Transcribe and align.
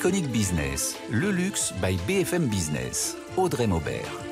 Iconic 0.00 0.32
Business, 0.32 0.96
le 1.10 1.30
luxe 1.30 1.74
by 1.82 1.98
BFM 2.06 2.48
Business. 2.48 3.18
Audrey 3.36 3.66
Maubert. 3.66 4.29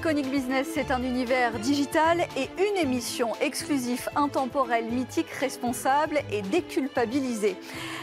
Iconic 0.00 0.30
Business, 0.30 0.66
c'est 0.72 0.90
un 0.92 1.02
univers 1.02 1.58
digital 1.58 2.26
et 2.34 2.48
une 2.58 2.78
émission 2.78 3.32
exclusive, 3.42 4.08
intemporelle, 4.16 4.90
mythique, 4.90 5.28
responsable 5.28 6.20
et 6.32 6.40
déculpabilisée. 6.40 7.54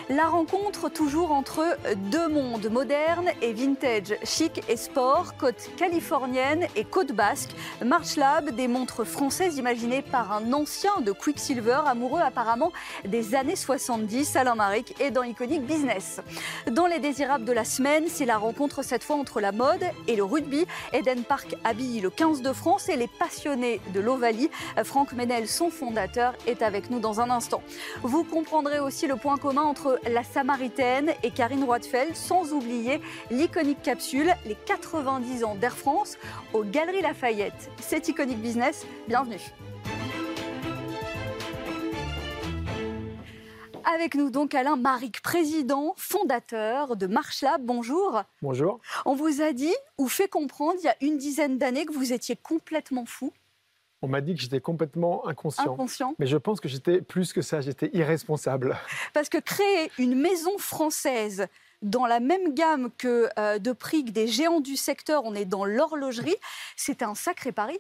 La 0.10 0.28
rencontre 0.28 0.90
toujours 0.90 1.32
entre 1.32 1.76
deux 2.12 2.30
mondes, 2.30 2.70
moderne 2.70 3.30
et 3.42 3.52
vintage, 3.52 4.16
chic 4.24 4.62
et 4.70 4.78
sport, 4.78 5.36
côte 5.38 5.72
californienne 5.76 6.68
et 6.76 6.86
côte 6.86 7.14
basque. 7.14 7.50
March 7.84 8.16
Lab, 8.16 8.52
des 8.52 8.68
montres 8.68 9.04
françaises 9.04 9.58
imaginées 9.58 10.04
par 10.04 10.32
un 10.32 10.54
ancien 10.54 11.02
de 11.02 11.12
Quicksilver, 11.12 11.82
amoureux 11.88 12.22
apparemment 12.22 12.72
des 13.06 13.34
années 13.34 13.56
70, 13.56 14.36
Alain 14.36 14.56
Maric, 14.56 14.94
et 15.02 15.10
dans 15.10 15.24
Iconic 15.24 15.66
Business. 15.66 16.22
Dans 16.72 16.86
les 16.86 17.00
désirables 17.00 17.44
de 17.44 17.54
la 17.54 17.66
semaine, 17.66 18.06
c'est 18.08 18.26
la 18.26 18.38
rencontre 18.38 18.84
cette 18.84 19.04
fois 19.04 19.16
entre 19.16 19.42
la 19.42 19.52
mode 19.52 19.84
et 20.08 20.16
le 20.16 20.24
rugby. 20.24 20.68
Eden 20.94 21.24
Park 21.24 21.56
habille 21.64 21.87
le 22.02 22.10
15 22.10 22.42
de 22.42 22.54
France 22.54 22.90
et 22.90 22.96
les 22.96 23.08
passionnés 23.08 23.80
de 23.94 24.00
l'Ovalie. 24.00 24.50
Franck 24.84 25.14
Ménel, 25.14 25.48
son 25.48 25.70
fondateur, 25.70 26.34
est 26.46 26.62
avec 26.62 26.90
nous 26.90 27.00
dans 27.00 27.22
un 27.22 27.30
instant. 27.30 27.62
Vous 28.04 28.24
comprendrez 28.24 28.80
aussi 28.80 29.08
le 29.08 29.16
point 29.16 29.38
commun 29.38 29.64
entre 29.64 30.00
la 30.10 30.24
Samaritaine 30.24 31.14
et 31.24 31.32
Karine 31.32 31.64
Roitfeld, 31.64 32.16
sans 32.16 32.54
oublier 32.54 33.02
l'iconique 33.32 33.82
capsule, 33.82 34.34
les 34.46 34.58
90 34.66 35.44
ans 35.44 35.56
d'Air 35.56 35.78
France 35.78 36.18
aux 36.54 36.64
Galeries 36.64 37.02
Lafayette. 37.02 37.70
C'est 37.80 38.08
Iconic 38.08 38.40
Business, 38.40 38.86
bienvenue. 39.08 39.40
Avec 43.96 44.16
nous 44.16 44.30
donc 44.30 44.54
Alain 44.54 44.76
Maric, 44.76 45.22
président, 45.22 45.94
fondateur 45.96 46.98
de 46.98 47.08
MarchLab. 47.08 47.64
Bonjour. 47.64 48.22
Bonjour. 48.42 48.82
On 49.06 49.16
vous 49.16 49.42
a 49.42 49.54
dit 49.54 49.74
ou 49.98 50.10
fait 50.10 50.28
comprendre 50.28 50.74
il 50.80 50.84
y 50.84 50.90
a 50.90 50.98
une 51.00 51.18
dizaine 51.18 51.58
d'années 51.58 51.86
que 51.86 51.94
vous 51.94 52.12
étiez 52.12 52.36
complètement 52.36 53.06
fou. 53.06 53.32
On 54.02 54.10
m'a 54.10 54.20
dit 54.20 54.36
que 54.36 54.42
j'étais 54.42 54.60
complètement 54.60 55.26
inconscient. 55.26 55.72
Inconscient. 55.72 56.16
Mais 56.20 56.28
je 56.28 56.36
pense 56.36 56.60
que 56.60 56.68
j'étais 56.68 57.00
plus 57.02 57.32
que 57.32 57.42
ça, 57.42 57.62
j'étais 57.62 57.90
irresponsable. 57.94 58.76
Parce 59.14 59.30
que 59.30 59.38
créer 59.38 59.90
une 59.98 60.16
maison 60.16 60.58
française 60.58 61.48
dans 61.82 62.06
la 62.06 62.20
même 62.20 62.54
gamme 62.56 62.90
que 62.98 63.30
euh, 63.40 63.58
de 63.58 63.72
prix 63.72 64.04
que 64.04 64.12
des 64.12 64.28
géants 64.28 64.60
du 64.60 64.76
secteur, 64.76 65.24
on 65.24 65.34
est 65.34 65.46
dans 65.46 65.64
l'horlogerie, 65.64 66.36
c'était 66.76 67.06
un 67.06 67.16
sacré 67.16 67.54
pari. 67.54 67.80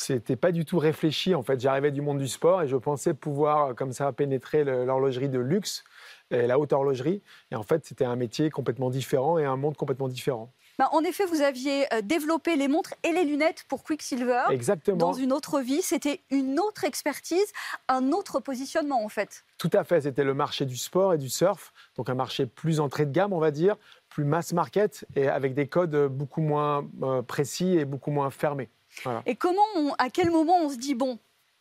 C'était 0.00 0.36
pas 0.36 0.50
du 0.50 0.64
tout 0.64 0.78
réfléchi 0.78 1.34
en 1.34 1.42
fait. 1.42 1.60
J'arrivais 1.60 1.90
du 1.90 2.00
monde 2.00 2.18
du 2.18 2.28
sport 2.28 2.62
et 2.62 2.68
je 2.68 2.76
pensais 2.76 3.12
pouvoir 3.12 3.74
comme 3.74 3.92
ça 3.92 4.12
pénétrer 4.12 4.64
l'horlogerie 4.64 5.28
de 5.28 5.38
luxe 5.38 5.84
et 6.30 6.46
la 6.46 6.58
haute 6.58 6.72
horlogerie. 6.72 7.22
Et 7.50 7.56
en 7.56 7.62
fait, 7.62 7.84
c'était 7.84 8.06
un 8.06 8.16
métier 8.16 8.48
complètement 8.48 8.88
différent 8.88 9.36
et 9.36 9.44
un 9.44 9.56
monde 9.56 9.76
complètement 9.76 10.08
différent. 10.08 10.50
Bah, 10.78 10.88
en 10.92 11.04
effet, 11.04 11.26
vous 11.26 11.42
aviez 11.42 11.92
euh, 11.92 12.00
développé 12.00 12.56
les 12.56 12.66
montres 12.66 12.94
et 13.02 13.12
les 13.12 13.24
lunettes 13.24 13.66
pour 13.68 13.84
Quicksilver. 13.84 14.44
Exactement. 14.50 14.96
Dans 14.96 15.12
une 15.12 15.34
autre 15.34 15.60
vie, 15.60 15.82
c'était 15.82 16.22
une 16.30 16.58
autre 16.58 16.84
expertise, 16.84 17.52
un 17.88 18.12
autre 18.12 18.40
positionnement 18.40 19.04
en 19.04 19.10
fait. 19.10 19.44
Tout 19.58 19.70
à 19.74 19.84
fait, 19.84 20.00
c'était 20.00 20.24
le 20.24 20.32
marché 20.32 20.64
du 20.64 20.78
sport 20.78 21.12
et 21.12 21.18
du 21.18 21.28
surf, 21.28 21.74
donc 21.96 22.08
un 22.08 22.14
marché 22.14 22.46
plus 22.46 22.80
entrée 22.80 23.04
de 23.04 23.12
gamme, 23.12 23.34
on 23.34 23.38
va 23.38 23.50
dire, 23.50 23.76
plus 24.08 24.24
mass 24.24 24.54
market 24.54 25.04
et 25.14 25.28
avec 25.28 25.52
des 25.52 25.66
codes 25.66 26.06
beaucoup 26.06 26.40
moins 26.40 26.88
euh, 27.02 27.20
précis 27.20 27.76
et 27.76 27.84
beaucoup 27.84 28.10
moins 28.10 28.30
fermés. 28.30 28.70
Et 29.26 29.36
comment, 29.36 29.94
à 29.98 30.10
quel 30.10 30.30
moment 30.30 30.56
on 30.60 30.68
se 30.68 30.76
dit 30.76 30.94
bon, 30.94 31.18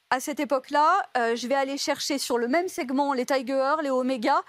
à 0.10 0.20
cette 0.20 0.40
époque-là, 0.40 1.04
euh, 1.18 1.36
je 1.36 1.48
vais 1.48 1.56
aller 1.56 1.78
chercher 1.78 2.18
sur 2.18 2.38
le 2.38 2.48
même 2.48 2.68
segment 2.68 3.14
les 3.14 3.26
Tiger, 3.26 3.76
les 3.84 3.92
Omega. 3.92 4.42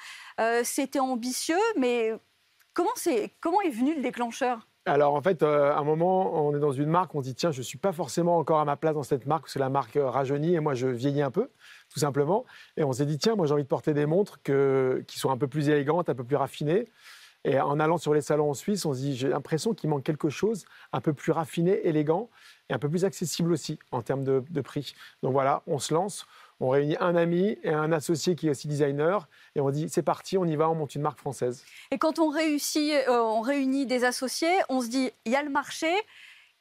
c'était 0.62 1.00
ambitieux, 1.00 1.59
mais 1.77 2.15
Comment, 2.72 2.91
est, 3.06 3.34
comment 3.41 3.60
est 3.62 3.71
venu 3.71 3.97
le 3.97 4.03
déclencheur? 4.03 4.66
Alors 4.87 5.15
en 5.15 5.21
fait, 5.21 5.43
euh, 5.43 5.72
à 5.72 5.78
un 5.78 5.84
moment, 5.84 6.47
on 6.47 6.56
est 6.56 6.60
dans 6.60 6.72
une 6.72 6.88
marque, 6.88 7.15
on 7.15 7.21
dit 7.21 7.34
tiens, 7.34 7.50
je 7.50 7.59
ne 7.59 7.62
suis 7.62 7.78
pas 7.78 7.93
forcément 7.93 8.38
encore 8.38 8.60
à 8.60 8.65
ma 8.65 8.77
place 8.77 8.94
dans 8.94 9.03
cette 9.03 9.27
marque, 9.27 9.49
c'est 9.49 9.59
la 9.59 9.69
marque 9.69 9.97
euh, 9.97 10.09
rajeunit 10.09 10.54
et 10.54 10.60
moi 10.60 10.75
je 10.75 10.87
vieillis 10.87 11.22
un 11.22 11.31
peu, 11.31 11.50
tout 11.93 12.00
simplement. 12.00 12.44
Et 12.77 12.84
on 12.84 12.93
s'est 12.93 13.06
dit 13.06 13.19
tiens, 13.19 13.34
moi 13.34 13.47
j'ai 13.47 13.53
envie 13.53 13.65
de 13.65 13.69
porter 13.69 13.93
des 13.93 14.06
montres 14.06 14.41
qui 14.43 15.19
sont 15.19 15.31
un 15.31 15.37
peu 15.37 15.49
plus 15.49 15.69
élégantes, 15.69 16.09
un 16.09 16.15
peu 16.15 16.25
plus 16.25 16.37
raffinées. 16.37 16.88
Et 17.45 17.59
en 17.59 17.81
allant 17.81 17.97
sur 17.97 18.12
les 18.12 18.21
salons 18.21 18.51
en 18.51 18.55
Suisse, 18.55 18.84
on 18.84 18.93
se 18.93 18.99
dit 18.99 19.17
j'ai 19.17 19.28
l'impression 19.28 19.73
qu'il 19.73 19.89
manque 19.89 20.05
quelque 20.05 20.28
chose, 20.28 20.67
un 20.93 21.01
peu 21.01 21.12
plus 21.12 21.33
raffiné, 21.33 21.87
élégant 21.87 22.28
et 22.69 22.75
un 22.75 22.78
peu 22.78 22.89
plus 22.89 23.05
accessible 23.05 23.53
aussi 23.53 23.78
en 23.93 24.03
termes 24.03 24.25
de 24.25 24.61
prix. 24.61 24.95
Donc 25.23 25.33
voilà, 25.33 25.62
on 25.67 25.78
se 25.78 25.95
lance 25.95 26.27
on 26.61 26.69
réunit 26.69 26.97
un 27.01 27.17
ami 27.17 27.59
et 27.62 27.71
un 27.71 27.91
associé 27.91 28.37
qui 28.37 28.47
est 28.47 28.51
aussi 28.51 28.69
designer 28.69 29.28
et 29.56 29.61
on 29.61 29.71
dit 29.71 29.89
c'est 29.89 30.03
parti, 30.03 30.37
on 30.37 30.45
y 30.45 30.56
va, 30.56 30.69
on 30.69 30.75
monte 30.75 30.95
une 30.95 31.03
marque 31.03 31.19
française. 31.19 31.65
Et 31.91 31.99
quand 31.99 32.19
on 32.19 32.28
réussit, 32.28 32.93
euh, 33.09 33.19
on 33.19 33.41
réunit 33.41 33.87
des 33.87 34.05
associés, 34.05 34.53
on 34.69 34.83
se 34.83 34.89
dit 34.89 35.11
il 35.25 35.33
y 35.33 35.37
a 35.37 35.43
le 35.43 35.51
marché 35.51 35.91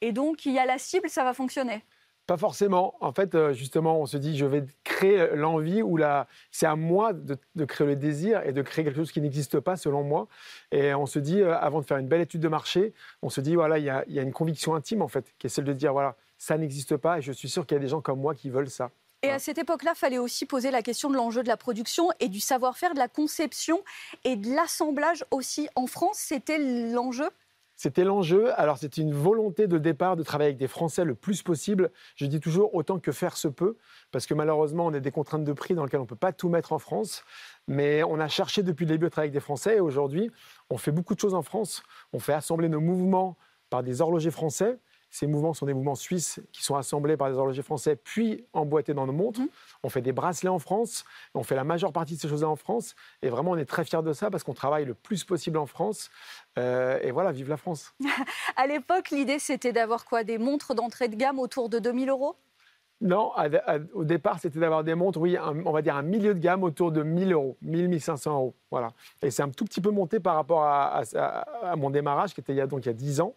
et 0.00 0.12
donc 0.12 0.46
il 0.46 0.52
y 0.52 0.58
a 0.58 0.64
la 0.64 0.78
cible, 0.78 1.08
ça 1.10 1.22
va 1.22 1.34
fonctionner. 1.34 1.84
Pas 2.30 2.36
forcément. 2.36 2.94
En 3.00 3.12
fait, 3.12 3.34
euh, 3.34 3.52
justement, 3.52 3.98
on 3.98 4.06
se 4.06 4.16
dit, 4.16 4.38
je 4.38 4.46
vais 4.46 4.64
créer 4.84 5.34
l'envie 5.34 5.82
ou 5.82 5.96
la. 5.96 6.28
C'est 6.52 6.66
à 6.66 6.76
moi 6.76 7.12
de, 7.12 7.36
créer 7.64 7.88
le 7.88 7.96
désir 7.96 8.40
et 8.46 8.52
de 8.52 8.62
créer 8.62 8.84
quelque 8.84 8.98
chose 8.98 9.10
qui 9.10 9.20
n'existe 9.20 9.58
pas, 9.58 9.76
selon 9.76 10.04
moi. 10.04 10.28
Et 10.70 10.94
on 10.94 11.06
se 11.06 11.18
dit, 11.18 11.40
euh, 11.40 11.58
avant 11.58 11.80
de 11.80 11.84
faire 11.84 11.96
une 11.96 12.06
belle 12.06 12.20
étude 12.20 12.40
de 12.40 12.46
marché, 12.46 12.94
on 13.20 13.30
se 13.30 13.40
dit, 13.40 13.56
voilà, 13.56 13.78
il 13.78 13.84
y 13.84 13.90
a, 13.90 14.04
y 14.06 14.20
a 14.20 14.22
une 14.22 14.30
conviction 14.32 14.76
intime, 14.76 15.02
en 15.02 15.08
fait, 15.08 15.34
qui 15.40 15.48
est 15.48 15.50
celle 15.50 15.64
de 15.64 15.72
dire, 15.72 15.92
voilà, 15.92 16.14
ça 16.38 16.56
n'existe 16.56 16.96
pas 16.96 17.18
et 17.18 17.20
je 17.20 17.32
suis 17.32 17.48
sûr 17.48 17.66
qu'il 17.66 17.74
y 17.74 17.80
a 17.80 17.82
des 17.82 17.88
gens 17.88 18.00
comme 18.00 18.20
moi 18.20 18.36
qui 18.36 18.48
veulent 18.48 18.70
ça. 18.70 18.92
Et 19.22 19.30
à 19.30 19.40
cette 19.40 19.58
époque-là, 19.58 19.94
il 19.96 19.98
fallait 19.98 20.18
aussi 20.18 20.46
poser 20.46 20.70
la 20.70 20.82
question 20.82 21.10
de 21.10 21.16
l'enjeu 21.16 21.42
de 21.42 21.48
la 21.48 21.56
production 21.56 22.10
et 22.20 22.28
du 22.28 22.38
savoir-faire, 22.38 22.94
de 22.94 23.00
la 23.00 23.08
conception 23.08 23.82
et 24.22 24.36
de 24.36 24.54
l'assemblage 24.54 25.24
aussi 25.32 25.68
en 25.74 25.88
France. 25.88 26.16
C'était 26.18 26.58
l'enjeu 26.58 27.28
c'était 27.80 28.04
l'enjeu. 28.04 28.52
Alors, 28.60 28.76
c'était 28.76 29.00
une 29.00 29.14
volonté 29.14 29.66
de 29.66 29.78
départ 29.78 30.14
de 30.14 30.22
travailler 30.22 30.48
avec 30.48 30.58
des 30.58 30.68
Français 30.68 31.02
le 31.02 31.14
plus 31.14 31.42
possible. 31.42 31.90
Je 32.14 32.26
dis 32.26 32.38
toujours 32.38 32.74
autant 32.74 32.98
que 32.98 33.10
faire 33.10 33.38
se 33.38 33.48
peut, 33.48 33.78
parce 34.10 34.26
que 34.26 34.34
malheureusement, 34.34 34.84
on 34.84 34.92
a 34.92 35.00
des 35.00 35.10
contraintes 35.10 35.44
de 35.44 35.52
prix 35.54 35.74
dans 35.74 35.84
lesquelles 35.84 36.00
on 36.00 36.02
ne 36.02 36.08
peut 36.08 36.14
pas 36.14 36.34
tout 36.34 36.50
mettre 36.50 36.74
en 36.74 36.78
France. 36.78 37.24
Mais 37.68 38.02
on 38.02 38.20
a 38.20 38.28
cherché 38.28 38.62
depuis 38.62 38.84
le 38.84 38.90
début 38.90 39.06
de 39.06 39.08
travailler 39.08 39.30
avec 39.30 39.32
des 39.32 39.40
Français 39.40 39.76
et 39.78 39.80
aujourd'hui, 39.80 40.30
on 40.68 40.76
fait 40.76 40.92
beaucoup 40.92 41.14
de 41.14 41.20
choses 41.20 41.32
en 41.32 41.40
France. 41.40 41.82
On 42.12 42.18
fait 42.18 42.34
assembler 42.34 42.68
nos 42.68 42.82
mouvements 42.82 43.38
par 43.70 43.82
des 43.82 44.02
horlogers 44.02 44.30
français. 44.30 44.78
Ces 45.10 45.26
mouvements 45.26 45.54
sont 45.54 45.66
des 45.66 45.74
mouvements 45.74 45.94
suisses 45.94 46.40
qui 46.52 46.62
sont 46.62 46.76
assemblés 46.76 47.16
par 47.16 47.30
des 47.30 47.36
horlogers 47.36 47.62
français, 47.62 47.96
puis 47.96 48.44
emboîtés 48.52 48.94
dans 48.94 49.06
nos 49.06 49.12
montres. 49.12 49.40
Mmh. 49.40 49.48
On 49.82 49.88
fait 49.88 50.02
des 50.02 50.12
bracelets 50.12 50.48
en 50.48 50.58
France, 50.58 51.04
on 51.34 51.42
fait 51.42 51.56
la 51.56 51.64
majeure 51.64 51.92
partie 51.92 52.14
de 52.14 52.20
ces 52.20 52.28
choses-là 52.28 52.48
en 52.48 52.56
France. 52.56 52.94
Et 53.22 53.28
vraiment, 53.28 53.52
on 53.52 53.56
est 53.56 53.64
très 53.64 53.84
fiers 53.84 54.02
de 54.02 54.12
ça 54.12 54.30
parce 54.30 54.44
qu'on 54.44 54.54
travaille 54.54 54.84
le 54.84 54.94
plus 54.94 55.24
possible 55.24 55.58
en 55.58 55.66
France. 55.66 56.10
Euh, 56.58 56.98
et 57.02 57.10
voilà, 57.10 57.32
vive 57.32 57.48
la 57.48 57.56
France. 57.56 57.94
à 58.56 58.66
l'époque, 58.66 59.10
l'idée, 59.10 59.38
c'était 59.38 59.72
d'avoir 59.72 60.04
quoi? 60.04 60.24
Des 60.24 60.38
montres 60.38 60.74
d'entrée 60.74 61.08
de 61.08 61.16
gamme 61.16 61.38
autour 61.38 61.68
de 61.68 61.78
2000 61.78 62.08
euros? 62.08 62.36
Non, 63.00 63.32
au 63.94 64.04
départ, 64.04 64.38
c'était 64.40 64.60
d'avoir 64.60 64.84
des 64.84 64.94
montres, 64.94 65.18
oui, 65.20 65.36
on 65.40 65.72
va 65.72 65.80
dire 65.80 65.96
un 65.96 66.02
milieu 66.02 66.34
de 66.34 66.38
gamme 66.38 66.62
autour 66.62 66.92
de 66.92 67.02
1000 67.02 67.32
euros, 67.32 67.56
1000, 67.62 67.88
1500 67.88 68.32
euros. 68.32 68.54
Voilà. 68.70 68.92
Et 69.22 69.30
c'est 69.30 69.42
un 69.42 69.48
tout 69.48 69.64
petit 69.64 69.80
peu 69.80 69.90
monté 69.90 70.20
par 70.20 70.36
rapport 70.36 70.62
à, 70.62 71.02
mon 71.76 71.90
démarrage, 71.90 72.34
qui 72.34 72.40
était 72.40 72.52
il 72.52 72.56
y 72.56 72.60
a, 72.60 72.66
donc, 72.66 72.84
il 72.84 72.86
y 72.86 72.90
a 72.90 72.94
10 72.94 73.20
ans. 73.20 73.34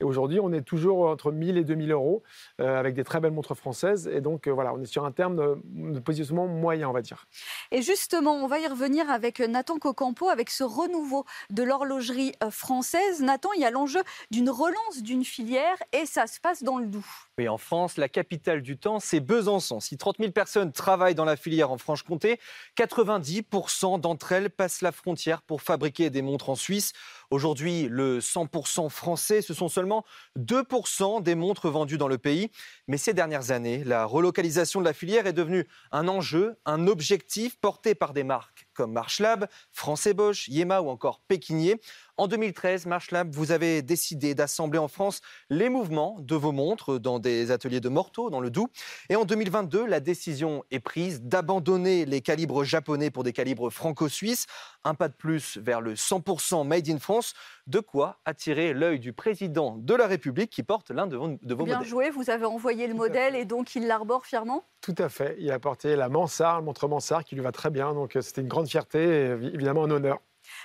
Et 0.00 0.04
aujourd'hui, 0.04 0.38
on 0.38 0.52
est 0.52 0.62
toujours 0.62 1.08
entre 1.08 1.32
1000 1.32 1.56
et 1.56 1.64
2000 1.64 1.92
euros, 1.92 2.22
euh, 2.60 2.78
avec 2.78 2.94
des 2.94 3.02
très 3.04 3.20
belles 3.20 3.32
montres 3.32 3.56
françaises. 3.56 4.08
Et 4.12 4.20
donc, 4.20 4.46
euh, 4.46 4.52
voilà, 4.52 4.72
on 4.74 4.80
est 4.80 4.86
sur 4.86 5.04
un 5.04 5.12
terme 5.12 5.36
de, 5.36 5.98
positionnement 6.00 6.46
moyen, 6.46 6.88
on 6.88 6.92
va 6.92 7.02
dire. 7.02 7.26
Et 7.72 7.82
justement, 7.82 8.34
on 8.34 8.46
va 8.46 8.60
y 8.60 8.66
revenir 8.66 9.10
avec 9.10 9.40
Nathan 9.40 9.78
Cocampo, 9.78 10.28
avec 10.28 10.50
ce 10.50 10.62
renouveau 10.62 11.24
de 11.50 11.62
l'horlogerie 11.62 12.32
euh, 12.44 12.50
française. 12.50 13.22
Nathan, 13.22 13.50
il 13.54 13.62
y 13.62 13.64
a 13.64 13.70
l'enjeu 13.70 14.02
d'une 14.30 14.50
relance 14.50 15.02
d'une 15.02 15.24
filière, 15.24 15.76
et 15.92 16.06
ça 16.06 16.26
se 16.26 16.38
passe 16.38 16.62
dans 16.62 16.78
le 16.78 16.86
Doubs. 16.86 17.02
Oui, 17.38 17.48
en 17.48 17.58
France, 17.58 17.96
la 17.96 18.08
capitale 18.08 18.62
du 18.62 18.78
temps, 18.78 19.00
c'est 19.06 19.20
Besançon. 19.20 19.80
Si 19.80 19.96
30 19.96 20.16
000 20.18 20.32
personnes 20.32 20.72
travaillent 20.72 21.14
dans 21.14 21.24
la 21.24 21.36
filière 21.36 21.70
en 21.70 21.78
Franche-Comté, 21.78 22.40
90% 22.76 24.00
d'entre 24.00 24.32
elles 24.32 24.50
passent 24.50 24.82
la 24.82 24.92
frontière 24.92 25.42
pour 25.42 25.62
fabriquer 25.62 26.10
des 26.10 26.22
montres 26.22 26.50
en 26.50 26.56
Suisse. 26.56 26.92
Aujourd'hui, 27.30 27.88
le 27.88 28.18
100% 28.18 28.88
français, 28.88 29.42
ce 29.42 29.54
sont 29.54 29.68
seulement 29.68 30.04
2% 30.38 31.22
des 31.22 31.34
montres 31.34 31.70
vendues 31.70 31.98
dans 31.98 32.08
le 32.08 32.18
pays. 32.18 32.50
Mais 32.88 32.98
ces 32.98 33.14
dernières 33.14 33.52
années, 33.52 33.84
la 33.84 34.04
relocalisation 34.04 34.80
de 34.80 34.84
la 34.84 34.92
filière 34.92 35.26
est 35.26 35.32
devenue 35.32 35.66
un 35.92 36.08
enjeu, 36.08 36.56
un 36.64 36.86
objectif 36.88 37.58
porté 37.58 37.94
par 37.94 38.12
des 38.12 38.24
marques 38.24 38.66
comme 38.74 38.92
Marchlab, 38.92 39.48
Français 39.72 40.14
Bosch, 40.14 40.48
Yema 40.48 40.80
ou 40.82 40.88
encore 40.88 41.20
Pékinier. 41.26 41.80
En 42.18 42.28
2013, 42.28 42.86
Marchlab, 42.86 43.34
vous 43.34 43.52
avez 43.52 43.82
décidé 43.82 44.34
d'assembler 44.34 44.78
en 44.78 44.88
France 44.88 45.20
les 45.50 45.68
mouvements 45.68 46.16
de 46.18 46.34
vos 46.34 46.50
montres 46.50 46.98
dans 46.98 47.18
des 47.18 47.50
ateliers 47.50 47.80
de 47.80 47.90
Morteau, 47.90 48.30
dans 48.30 48.40
le 48.40 48.48
Doubs. 48.48 48.70
Et 49.10 49.16
en 49.16 49.26
2022, 49.26 49.84
la 49.84 50.00
décision 50.00 50.64
est 50.70 50.80
prise 50.80 51.20
d'abandonner 51.20 52.06
les 52.06 52.22
calibres 52.22 52.64
japonais 52.64 53.10
pour 53.10 53.22
des 53.22 53.34
calibres 53.34 53.68
franco-suisses. 53.68 54.46
Un 54.82 54.94
pas 54.94 55.08
de 55.08 55.14
plus 55.14 55.58
vers 55.58 55.82
le 55.82 55.92
100% 55.92 56.66
made 56.66 56.88
in 56.88 56.98
France. 56.98 57.34
De 57.66 57.80
quoi 57.80 58.18
attirer 58.24 58.72
l'œil 58.72 58.98
du 58.98 59.12
président 59.12 59.76
de 59.76 59.94
la 59.94 60.06
République 60.06 60.48
qui 60.48 60.62
porte 60.62 60.90
l'un 60.90 61.06
de 61.06 61.18
vos, 61.18 61.28
de 61.28 61.54
vos 61.54 61.64
Bien 61.64 61.74
modèles. 61.76 61.90
joué, 61.90 62.10
vous 62.10 62.30
avez 62.30 62.46
envoyé 62.46 62.86
le 62.86 62.94
modèle 62.94 63.36
et 63.36 63.44
donc 63.44 63.74
il 63.74 63.86
l'arbore 63.86 64.24
fièrement? 64.24 64.64
Tout 64.80 64.94
à 64.96 65.10
fait. 65.10 65.36
Il 65.38 65.50
a 65.50 65.58
porté 65.58 65.96
la 65.96 66.08
Mansart, 66.08 66.60
le 66.60 66.64
montre 66.64 66.88
Mansart 66.88 67.24
qui 67.24 67.34
lui 67.34 67.42
va 67.42 67.52
très 67.52 67.68
bien. 67.68 67.92
Donc 67.92 68.16
euh, 68.16 68.22
c'était 68.22 68.40
une 68.40 68.48
grande 68.48 68.68
fierté 68.68 69.02
et 69.02 69.26
évidemment 69.52 69.84
un 69.84 69.90
honneur. 69.90 70.18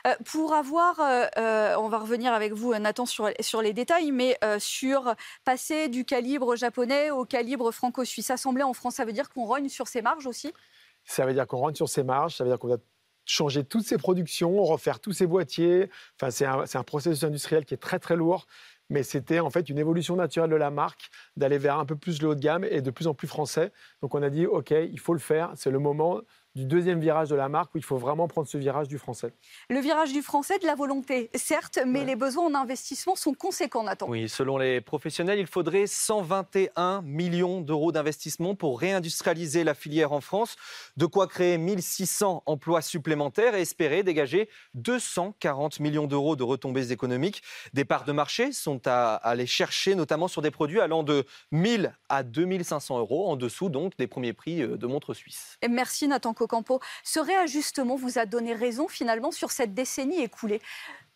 Euh, 0.08 0.16
pour 0.26 0.54
avoir, 0.54 1.00
euh, 1.00 1.26
euh, 1.38 1.76
on 1.78 1.90
va 1.90 2.00
revenir 2.00 2.34
avec 2.34 2.54
vous, 2.54 2.74
Nathan, 2.76 3.06
sur, 3.06 3.62
les 3.62 3.74
détails, 3.74 4.12
mais 4.12 4.38
sur 4.60 5.14
passer 5.46 5.90
du 5.90 6.06
calibre 6.06 6.56
japonais 6.56 7.12
au 7.12 7.26
calibre 7.26 7.72
franco-suisse, 7.72 8.32
assembler 8.32 8.64
en 8.64 8.74
France, 8.74 8.96
ça 8.96 9.06
veut 9.06 9.14
dire 9.14 9.30
qu'on 9.30 9.46
rogne 9.46 9.70
sur 9.70 9.88
ses 9.88 10.02
marges 10.02 10.28
aussi? 10.28 10.54
Ça 11.06 11.26
veut 11.26 11.34
dire 11.34 11.48
qu'on 11.48 11.58
rogne 11.58 11.76
sur 11.76 11.90
ses 11.90 12.04
marges, 12.04 12.36
ça 12.36 12.44
veut 12.44 12.50
dire 12.50 12.60
qu'on 12.60 12.70
va 12.70 12.78
changer 13.26 13.64
toutes 13.64 13.86
ses 13.86 13.98
productions, 13.98 14.64
refaire 14.64 15.00
tous 15.00 15.14
ses 15.14 15.28
boîtiers. 15.28 15.90
Enfin, 16.20 16.32
c'est 16.32 16.46
un, 16.46 16.64
un, 16.74 16.84
processus 16.84 17.24
industriel 17.24 17.66
qui 17.66 17.74
est 17.74 17.78
très 17.78 18.00
très 18.00 18.16
lourd 18.16 18.48
mais 18.92 19.04
c'était 19.04 19.40
en 19.40 19.50
fait 19.50 19.70
une 19.70 19.80
évolution 19.80 20.18
naturelle 20.18 20.50
de 20.50 20.56
la 20.58 20.70
marque 20.70 21.10
d'aller 21.38 21.58
vers 21.58 21.80
un 21.80 21.86
peu 21.86 21.96
plus 21.96 22.22
le 22.22 22.28
haut 22.28 22.36
de 22.36 22.42
gamme 22.42 22.66
et 22.66 22.82
de 22.82 22.92
plus 22.92 23.08
en 23.08 23.14
plus 23.14 23.28
français. 23.28 23.72
Donc 24.02 24.14
on 24.14 24.22
a 24.22 24.30
dit, 24.30 24.46
OK, 24.46 24.72
il 24.72 25.00
faut 25.00 25.14
le 25.14 25.20
faire, 25.20 25.52
c'est 25.56 25.72
le 25.72 25.80
moment 25.80 26.20
du 26.56 26.66
deuxième 26.66 27.00
virage 27.00 27.30
de 27.30 27.36
la 27.36 27.50
marque 27.50 27.74
où 27.76 27.78
il 27.78 27.84
faut 27.84 27.98
vraiment 27.98 28.28
prendre 28.28 28.48
ce 28.48 28.58
virage 28.58 28.88
du 28.88 28.98
français. 28.98 29.34
Le 29.70 29.80
virage 29.80 30.12
du 30.12 30.22
français, 30.22 30.60
de 30.60 30.66
la 30.66 30.76
volonté, 30.76 31.30
certes, 31.34 31.80
mais 31.86 32.04
les 32.04 32.16
besoins 32.16 32.46
en 32.46 32.56
investissement 32.56 33.16
sont 33.16 33.34
conséquents, 33.34 33.84
Nathan. 33.84 34.08
Oui, 34.10 34.28
selon 34.28 34.58
les 34.58 34.82
professionnels, 34.82 35.40
il 35.40 35.48
faudrait 35.48 35.88
121 35.88 37.02
millions 37.04 37.62
d'euros 37.62 37.92
d'investissement 37.92 38.56
pour 38.56 38.80
réindustrialiser 38.80 39.64
la 39.64 39.74
filière 39.74 40.12
en 40.12 40.22
France, 40.22 40.56
de 40.98 41.06
quoi 41.06 41.28
créer 41.28 41.58
1600 41.58 42.44
emplois 42.46 42.82
supplémentaires 42.82 43.56
et 43.56 43.62
espérer 43.62 44.04
dégager 44.04 44.50
240 44.74 45.80
millions 45.80 46.08
d'euros 46.08 46.36
de 46.36 46.44
retombées 46.44 46.92
économiques. 46.92 47.44
Des 47.74 47.86
parts 47.86 48.04
de 48.04 48.12
marché 48.12 48.52
sont 48.52 48.82
à 48.86 49.16
aller 49.16 49.46
chercher, 49.46 49.96
notamment 49.96 50.28
sur 50.28 50.42
des 50.42 50.52
produits 50.52 50.82
allant 50.82 51.04
de 51.04 51.26
1000 51.52 51.96
à 52.10 52.24
2500 52.24 53.00
euros, 53.00 53.30
en 53.30 53.38
dessous 53.38 53.70
donc 53.70 53.96
des 53.98 54.08
premiers 54.08 54.34
prix 54.34 54.62
euh, 54.62 54.78
de 54.78 54.88
montres 54.88 55.16
suisses. 55.16 55.58
Et 55.62 55.68
merci 55.68 56.08
Nathan 56.08 56.34
Campo. 56.46 56.80
Ce 57.04 57.20
réajustement 57.20 57.96
vous 57.96 58.20
a 58.20 58.26
donné 58.26 58.54
raison 58.54 58.88
finalement 58.88 59.32
sur 59.32 59.52
cette 59.52 59.74
décennie 59.74 60.22
écoulée 60.22 60.62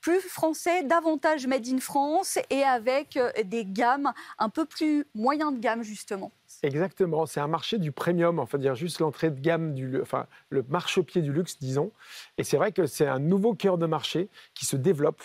plus 0.06 0.22
français, 0.22 0.84
davantage 0.84 1.48
made 1.48 1.68
in 1.68 1.80
France 1.80 2.38
et 2.52 2.62
avec 2.62 3.18
euh, 3.18 3.32
des 3.44 3.66
gammes 3.66 4.14
un 4.38 4.50
peu 4.50 4.66
plus 4.66 5.08
moyen 5.16 5.52
de 5.52 5.60
gamme 5.60 5.82
justement. 5.82 6.32
Exactement, 6.62 7.26
c'est 7.26 7.40
un 7.40 7.48
marché 7.48 7.80
du 7.80 7.92
premium, 7.92 8.38
enfin 8.38 8.60
dire 8.60 8.76
juste 8.76 9.00
l'entrée 9.00 9.32
de 9.32 9.40
gamme 9.40 9.74
du, 9.74 10.00
enfin 10.00 10.28
le 10.50 10.64
marchepied 10.70 11.24
du 11.24 11.34
luxe, 11.34 11.58
disons. 11.60 11.92
Et 12.38 12.44
c'est 12.44 12.58
vrai 12.58 12.72
que 12.72 12.86
c'est 12.86 13.08
un 13.08 13.18
nouveau 13.18 13.56
cœur 13.56 13.80
de 13.80 13.88
marché 13.88 14.30
qui 14.54 14.68
se 14.68 14.76
développe 14.76 15.24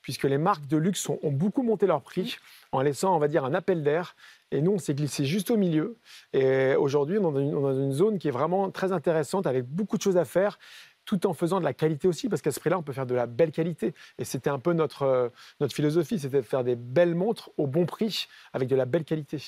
puisque 0.00 0.24
les 0.24 0.38
marques 0.38 0.66
de 0.66 0.76
luxe 0.76 1.08
ont, 1.08 1.18
beaucoup 1.24 1.62
monté 1.62 1.86
leur 1.86 2.02
prix 2.02 2.38
en 2.72 2.82
laissant, 2.82 3.14
on 3.14 3.18
va 3.18 3.28
dire, 3.28 3.44
un 3.44 3.54
appel 3.54 3.82
d'air. 3.82 4.16
Et 4.52 4.60
nous, 4.60 4.72
on 4.72 4.78
s'est 4.78 4.94
glissé 4.94 5.24
juste 5.24 5.50
au 5.50 5.56
milieu. 5.56 5.96
Et 6.32 6.76
aujourd'hui, 6.76 7.18
on 7.18 7.36
est 7.38 7.50
dans 7.50 7.74
une 7.74 7.92
zone 7.92 8.18
qui 8.18 8.28
est 8.28 8.32
vraiment 8.32 8.70
très 8.70 8.92
intéressante, 8.92 9.46
avec 9.46 9.64
beaucoup 9.64 9.96
de 9.96 10.02
choses 10.02 10.18
à 10.18 10.24
faire 10.24 10.58
tout 11.04 11.26
en 11.26 11.32
faisant 11.32 11.58
de 11.58 11.64
la 11.64 11.72
qualité 11.72 12.06
aussi, 12.06 12.28
parce 12.28 12.42
qu'à 12.42 12.52
ce 12.52 12.60
prix-là, 12.60 12.78
on 12.78 12.82
peut 12.82 12.92
faire 12.92 13.06
de 13.06 13.14
la 13.14 13.26
belle 13.26 13.50
qualité. 13.50 13.92
Et 14.18 14.24
c'était 14.24 14.50
un 14.50 14.58
peu 14.58 14.72
notre, 14.72 15.02
euh, 15.02 15.28
notre 15.58 15.74
philosophie, 15.74 16.18
c'était 16.18 16.36
de 16.36 16.46
faire 16.46 16.62
des 16.62 16.76
belles 16.76 17.14
montres 17.14 17.50
au 17.56 17.66
bon 17.66 17.86
prix, 17.86 18.28
avec 18.52 18.68
de 18.68 18.76
la 18.76 18.84
belle 18.84 19.04
qualité. 19.04 19.42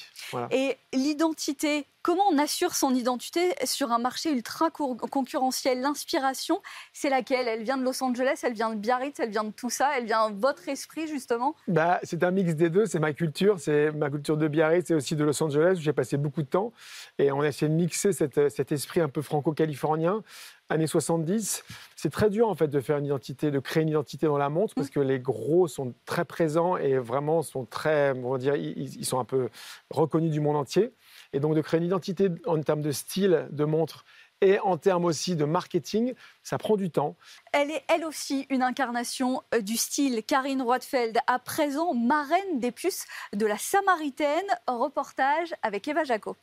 Et 0.51 0.77
l'identité, 0.93 1.87
comment 2.05 2.23
on 2.31 2.39
assure 2.39 2.75
son 2.75 2.95
identité 2.95 3.55
sur 3.65 3.91
un 3.91 3.99
marché 3.99 4.31
ultra 4.31 4.71
concurrentiel? 4.71 5.81
L'inspiration, 5.81 6.61
c'est 6.93 7.09
laquelle? 7.09 7.49
Elle 7.49 7.65
vient 7.65 7.79
de 7.79 7.83
Los 7.83 8.05
Angeles, 8.05 8.41
elle 8.45 8.53
vient 8.53 8.71
de 8.71 8.77
Biarritz, 8.77 9.19
elle 9.19 9.31
vient 9.31 9.43
de 9.43 9.51
tout 9.51 9.71
ça, 9.71 9.99
elle 9.99 10.05
vient 10.05 10.31
de 10.31 10.39
votre 10.39 10.69
esprit, 10.69 11.09
justement? 11.09 11.57
Bah, 11.67 11.99
C'est 12.05 12.23
un 12.23 12.31
mix 12.31 12.55
des 12.55 12.69
deux, 12.69 12.87
c'est 12.87 13.01
ma 13.01 13.15
culture, 13.15 13.59
c'est 13.59 13.91
ma 13.91 14.11
culture 14.11 14.37
de 14.37 14.47
Biarritz 14.47 14.91
et 14.91 14.95
aussi 14.95 15.17
de 15.17 15.25
Los 15.25 15.43
Angeles, 15.43 15.77
où 15.79 15.81
j'ai 15.81 15.95
passé 15.95 16.19
beaucoup 16.19 16.43
de 16.43 16.49
temps. 16.49 16.73
Et 17.19 17.33
on 17.33 17.41
a 17.41 17.49
essayé 17.49 17.71
de 17.71 17.75
mixer 17.75 18.13
cet 18.13 18.71
esprit 18.71 19.01
un 19.01 19.09
peu 19.09 19.23
franco-californien 19.23 20.23
années 20.69 20.87
70. 20.87 21.65
C'est 21.97 22.11
très 22.11 22.31
dur 22.31 22.49
en 22.49 22.55
fait 22.55 22.69
de 22.69 22.81
faire 22.81 22.99
une 22.99 23.07
identité, 23.07 23.51
de 23.51 23.59
créer 23.59 23.83
une 23.83 23.89
identité 23.89 24.27
dans 24.27 24.39
la 24.39 24.49
montre 24.49 24.75
parce 24.75 24.91
que 24.91 25.01
les 25.01 25.21
gros 25.21 25.69
sont 25.69 25.95
très 26.05 26.25
présents 26.25 26.77
et 26.77 26.99
vraiment 26.99 27.43
sont 27.43 27.65
très, 27.65 28.13
on 28.13 28.33
va 28.33 28.39
dire, 28.39 28.57
ils, 28.57 29.05
sont 29.05 29.19
un 29.19 29.25
peu 29.25 29.49
reconnus 29.91 30.31
du 30.31 30.41
monde 30.41 30.57
entier. 30.57 30.93
Et 31.33 31.41
donc 31.41 31.55
de 31.55 31.61
créer 31.61 31.79
une 31.79 31.87
identité 31.87 32.29
en 32.47 32.61
termes 32.61 32.83
de 32.83 32.93
style 32.93 33.49
de 33.51 33.65
montre 33.65 34.05
et 34.41 34.59
en 34.61 34.77
termes 34.77 35.05
aussi 35.05 35.37
de 35.37 35.45
marketing, 35.45 36.15
ça 36.43 36.59
prend 36.59 36.77
du 36.77 36.91
temps. 36.91 37.17
Elle 37.53 37.71
est 37.71 37.83
elle 37.89 38.05
aussi 38.05 38.47
une 38.51 38.63
incarnation 38.63 39.43
euh, 39.55 39.61
du 39.61 39.77
style. 39.77 40.23
Karine 40.23 40.61
Roitfeld, 40.61 41.19
à 41.27 41.39
présent 41.39 41.95
marraine 41.95 42.61
des 42.61 42.71
puces 42.71 43.07
de 43.33 43.47
la 43.47 43.57
Samaritaine. 43.57 44.45
Reportage 44.67 45.55
avec 45.63 45.89
Eva 45.89 46.05
Jaco. 46.05 46.37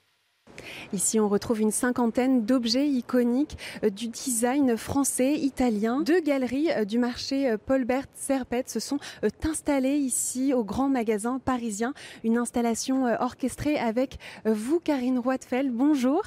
Ici, 0.93 1.19
on 1.19 1.29
retrouve 1.29 1.61
une 1.61 1.71
cinquantaine 1.71 2.45
d'objets 2.45 2.87
iconiques 2.87 3.57
euh, 3.83 3.89
du 3.89 4.07
design 4.07 4.77
français, 4.77 5.33
italien. 5.33 6.01
Deux 6.01 6.21
galeries 6.21 6.71
euh, 6.71 6.85
du 6.85 6.99
marché 6.99 7.49
euh, 7.49 7.57
Paulbert 7.57 8.05
Serpette 8.13 8.69
se 8.69 8.79
sont 8.79 8.99
installées 9.43 9.97
ici 9.97 10.53
au 10.53 10.63
grand 10.63 10.89
magasin 10.89 11.39
parisien. 11.39 11.93
Une 12.23 12.37
installation 12.37 13.05
orchestrée 13.19 13.77
avec 13.77 14.17
vous, 14.45 14.79
Karine 14.79 15.19
Roitfeld. 15.19 15.71
Bonjour. 15.71 16.21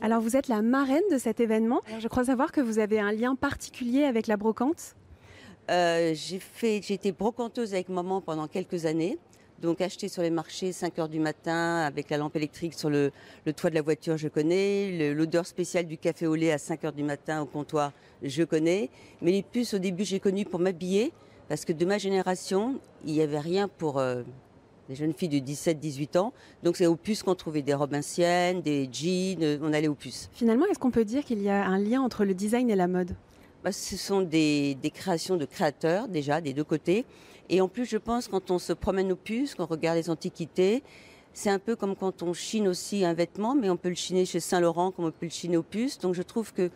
Alors, 0.00 0.20
vous 0.20 0.36
êtes 0.36 0.48
la 0.48 0.62
marraine 0.62 1.02
de 1.10 1.18
cet 1.18 1.40
événement. 1.40 1.80
Je 1.98 2.08
crois 2.08 2.24
savoir 2.24 2.52
que 2.52 2.60
vous 2.60 2.78
avez 2.78 3.00
un 3.00 3.12
lien 3.12 3.34
particulier 3.34 4.04
avec 4.04 4.26
la 4.26 4.36
brocante. 4.36 4.94
j'ai 5.68 6.38
fait, 6.38 6.80
j'ai 6.82 6.94
été 6.94 7.12
brocanteuse 7.12 7.74
avec 7.74 7.88
maman 7.88 8.20
pendant 8.20 8.48
quelques 8.48 8.86
années. 8.86 9.18
Donc 9.62 9.82
acheter 9.82 10.08
sur 10.08 10.22
les 10.22 10.30
marchés 10.30 10.72
5 10.72 10.98
heures 10.98 11.08
du 11.08 11.20
matin 11.20 11.80
avec 11.80 12.08
la 12.08 12.16
lampe 12.16 12.34
électrique 12.34 12.72
sur 12.72 12.88
le, 12.88 13.12
toit 13.54 13.68
de 13.68 13.74
la 13.74 13.82
voiture, 13.82 14.16
je 14.16 14.28
connais. 14.28 15.12
L'odeur 15.12 15.46
spéciale 15.46 15.86
du 15.86 15.98
café 15.98 16.26
au 16.26 16.34
lait 16.34 16.50
à 16.50 16.56
5 16.56 16.84
heures 16.84 16.92
du 16.94 17.02
matin 17.02 17.42
au 17.42 17.46
comptoir, 17.46 17.92
je 18.22 18.42
connais. 18.42 18.88
Mais 19.20 19.32
les 19.32 19.42
puces, 19.42 19.74
au 19.74 19.78
début, 19.78 20.04
j'ai 20.04 20.18
connu 20.18 20.46
pour 20.46 20.60
m'habiller 20.60 21.12
parce 21.48 21.66
que 21.66 21.74
de 21.74 21.84
ma 21.84 21.98
génération, 21.98 22.80
il 23.04 23.12
n'y 23.12 23.20
avait 23.20 23.38
rien 23.38 23.68
pour 23.68 23.98
euh, 23.98 24.22
les 24.88 24.94
jeunes 24.94 25.12
filles 25.12 25.28
de 25.28 25.38
17-18 25.38 26.16
ans. 26.16 26.32
Donc 26.62 26.78
c'est 26.78 26.86
aux 26.86 26.96
puces 26.96 27.22
qu'on 27.22 27.34
trouvait 27.34 27.60
des 27.60 27.74
robes 27.74 27.94
anciennes, 27.94 28.62
des 28.62 28.88
jeans, 28.90 29.42
euh, 29.42 29.58
on 29.60 29.74
allait 29.74 29.88
aux 29.88 29.94
puces. 29.94 30.30
Finalement, 30.32 30.64
est-ce 30.70 30.78
qu'on 30.78 30.90
peut 30.90 31.04
dire 31.04 31.22
qu'il 31.22 31.42
y 31.42 31.50
a 31.50 31.66
un 31.66 31.78
lien 31.78 32.00
entre 32.00 32.24
le 32.24 32.32
design 32.32 32.70
et 32.70 32.76
la 32.76 32.88
mode? 32.88 33.14
Bah, 33.62 33.72
Ce 33.72 33.98
sont 33.98 34.22
des 34.22 34.78
créations 34.94 35.36
de 35.36 35.44
créateurs 35.44 36.08
déjà, 36.08 36.40
des 36.40 36.54
deux 36.54 36.64
côtés. 36.64 37.04
Et 37.52 37.60
en 37.60 37.66
plus, 37.66 37.84
je 37.84 37.98
pense, 37.98 38.28
quand 38.28 38.52
on 38.52 38.60
se 38.60 38.72
promène 38.72 39.10
aux 39.10 39.16
puces, 39.16 39.56
qu'on 39.56 39.66
regarde 39.66 39.98
les 39.98 40.08
antiquités, 40.08 40.84
c'est 41.32 41.50
un 41.50 41.58
peu 41.58 41.74
comme 41.74 41.96
quand 41.96 42.22
on 42.22 42.32
chine 42.32 42.68
aussi 42.68 43.04
un 43.04 43.12
vêtement, 43.12 43.56
mais 43.56 43.68
on 43.68 43.76
peut 43.76 43.88
le 43.88 43.96
chiner 43.96 44.24
chez 44.24 44.38
Saint-Laurent 44.38 44.92
comme 44.92 45.06
on 45.06 45.10
peut 45.10 45.26
le 45.26 45.30
chiner 45.30 45.56
aux 45.56 45.64
puces. 45.64 45.98
Donc 45.98 46.14
je 46.14 46.22
trouve 46.22 46.52
que 46.52 46.70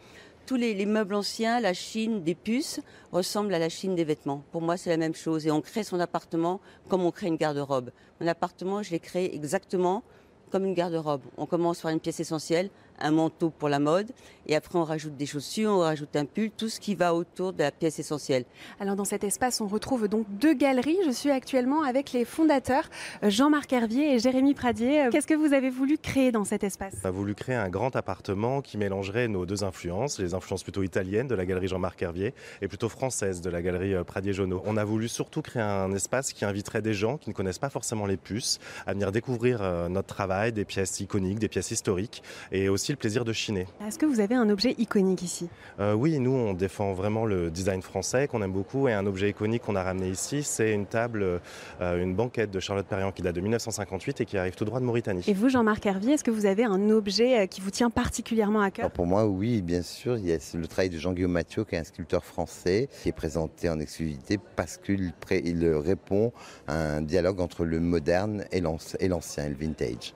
tous 0.46 0.56
les, 0.56 0.84
meubles 0.84 1.14
anciens, 1.14 1.60
la 1.60 1.74
chine 1.74 2.24
des 2.24 2.34
puces, 2.34 2.80
ressemble 3.12 3.54
à 3.54 3.60
la 3.60 3.68
chine 3.68 3.94
des 3.94 4.02
vêtements. 4.02 4.42
Pour 4.50 4.62
moi, 4.62 4.76
c'est 4.76 4.90
la 4.90 4.96
même 4.96 5.14
chose. 5.14 5.46
Et 5.46 5.52
on 5.52 5.60
crée 5.60 5.84
son 5.84 6.00
appartement 6.00 6.60
comme 6.88 7.02
on 7.02 7.12
crée 7.12 7.28
une 7.28 7.36
garde-robe. 7.36 7.90
Mon 8.20 8.26
appartement, 8.26 8.82
je 8.82 8.90
l'ai 8.90 8.98
créé 8.98 9.32
exactement 9.32 10.02
comme 10.50 10.64
une 10.64 10.74
garde-robe. 10.74 11.22
On 11.36 11.46
commence 11.46 11.82
par 11.82 11.92
une 11.92 12.00
pièce 12.00 12.18
essentielle, 12.18 12.68
un 12.98 13.10
manteau 13.10 13.50
pour 13.50 13.68
la 13.68 13.78
mode, 13.78 14.10
et 14.46 14.56
après 14.56 14.78
on 14.78 14.84
rajoute 14.84 15.16
des 15.16 15.26
chaussures, 15.26 15.70
on 15.70 15.78
rajoute 15.78 16.14
un 16.16 16.24
pull, 16.24 16.50
tout 16.50 16.68
ce 16.68 16.80
qui 16.80 16.94
va 16.94 17.14
autour 17.14 17.52
de 17.52 17.62
la 17.62 17.70
pièce 17.70 17.98
essentielle. 17.98 18.44
Alors 18.80 18.96
dans 18.96 19.04
cet 19.04 19.24
espace, 19.24 19.60
on 19.60 19.66
retrouve 19.66 20.08
donc 20.08 20.26
deux 20.28 20.54
galeries. 20.54 20.98
Je 21.06 21.10
suis 21.10 21.30
actuellement 21.30 21.82
avec 21.82 22.12
les 22.12 22.24
fondateurs 22.24 22.88
Jean-Marc 23.22 23.72
Hervier 23.72 24.14
et 24.14 24.18
Jérémy 24.18 24.54
Pradier. 24.54 25.08
Qu'est-ce 25.10 25.26
que 25.26 25.34
vous 25.34 25.54
avez 25.54 25.70
voulu 25.70 25.98
créer 25.98 26.32
dans 26.32 26.44
cet 26.44 26.64
espace? 26.64 26.94
On 27.04 27.08
a 27.08 27.10
voulu 27.10 27.34
créer 27.34 27.56
un 27.56 27.68
grand 27.68 27.96
appartement 27.96 28.60
qui 28.60 28.76
mélangerait 28.76 29.28
nos 29.28 29.46
deux 29.46 29.64
influences, 29.64 30.18
les 30.18 30.34
influences 30.34 30.62
plutôt 30.62 30.82
italiennes 30.82 31.28
de 31.28 31.34
la 31.34 31.46
galerie 31.46 31.68
Jean-Marc 31.68 32.02
Hervier 32.02 32.34
et 32.60 32.68
plutôt 32.68 32.88
françaises 32.88 33.40
de 33.40 33.50
la 33.50 33.62
galerie 33.62 33.94
euh, 33.94 34.04
Pradier-Jonot. 34.04 34.62
On 34.66 34.76
a 34.76 34.84
voulu 34.84 35.08
surtout 35.08 35.42
créer 35.42 35.62
un 35.62 35.92
espace 35.92 36.32
qui 36.32 36.44
inviterait 36.44 36.82
des 36.82 36.94
gens 36.94 37.16
qui 37.16 37.30
ne 37.30 37.34
connaissent 37.34 37.58
pas 37.58 37.70
forcément 37.70 38.06
les 38.06 38.16
puces 38.16 38.58
à 38.86 38.92
venir 38.92 39.12
découvrir 39.12 39.62
euh, 39.62 39.88
notre 39.88 40.08
travail, 40.08 40.52
des 40.52 40.64
pièces 40.64 41.00
iconiques, 41.00 41.38
des 41.38 41.48
pièces 41.48 41.70
historiques 41.70 42.22
et 42.52 42.68
aussi 42.68 42.83
le 42.92 42.98
plaisir 42.98 43.24
de 43.24 43.32
chiner. 43.32 43.66
Est-ce 43.86 43.98
que 43.98 44.06
vous 44.06 44.20
avez 44.20 44.34
un 44.34 44.48
objet 44.50 44.74
iconique 44.78 45.22
ici? 45.22 45.48
Euh, 45.80 45.94
Oui, 45.94 46.18
nous 46.18 46.32
on 46.32 46.52
défend 46.52 46.92
vraiment 46.92 47.24
le 47.24 47.50
design 47.50 47.82
français 47.82 48.28
qu'on 48.28 48.42
aime 48.42 48.52
beaucoup 48.52 48.88
et 48.88 48.92
un 48.92 49.06
objet 49.06 49.30
iconique 49.30 49.62
qu'on 49.62 49.76
a 49.76 49.82
ramené 49.82 50.08
ici, 50.08 50.42
c'est 50.42 50.72
une 50.72 50.86
table, 50.86 51.40
euh, 51.80 52.02
une 52.02 52.14
banquette 52.14 52.50
de 52.50 52.60
Charlotte 52.60 52.86
Perriand 52.86 53.12
qui 53.12 53.22
date 53.22 53.34
de 53.34 53.40
1958 53.40 54.20
et 54.20 54.24
qui 54.24 54.38
arrive 54.38 54.54
tout 54.54 54.64
droit 54.64 54.80
de 54.80 54.84
Mauritanie. 54.84 55.24
Et 55.26 55.34
vous, 55.34 55.48
Jean-Marc 55.48 55.86
Hervier, 55.86 56.14
est-ce 56.14 56.24
que 56.24 56.30
vous 56.30 56.46
avez 56.46 56.64
un 56.64 56.90
objet 56.90 57.40
euh, 57.40 57.46
qui 57.46 57.60
vous 57.60 57.70
tient 57.70 57.90
particulièrement 57.90 58.60
à 58.60 58.70
cœur? 58.70 58.90
Pour 58.90 59.06
moi, 59.06 59.26
oui, 59.26 59.62
bien 59.62 59.82
sûr. 59.82 60.16
Il 60.16 60.26
y 60.26 60.32
a 60.32 60.38
le 60.54 60.66
travail 60.66 60.90
de 60.90 60.98
Jean-Guillaume 60.98 61.32
Mathieu, 61.32 61.64
qui 61.64 61.74
est 61.74 61.78
un 61.78 61.84
sculpteur 61.84 62.24
français, 62.24 62.88
qui 63.02 63.08
est 63.08 63.12
présenté 63.12 63.68
en 63.68 63.80
exclusivité 63.80 64.38
parce 64.56 64.76
qu'il 64.76 65.12
il 65.30 65.66
répond 65.74 66.32
à 66.66 66.96
un 66.96 67.02
dialogue 67.02 67.40
entre 67.40 67.64
le 67.64 67.80
moderne 67.80 68.44
et 68.52 68.60
l'ancien, 68.60 69.48
le 69.48 69.54
vintage. 69.54 70.14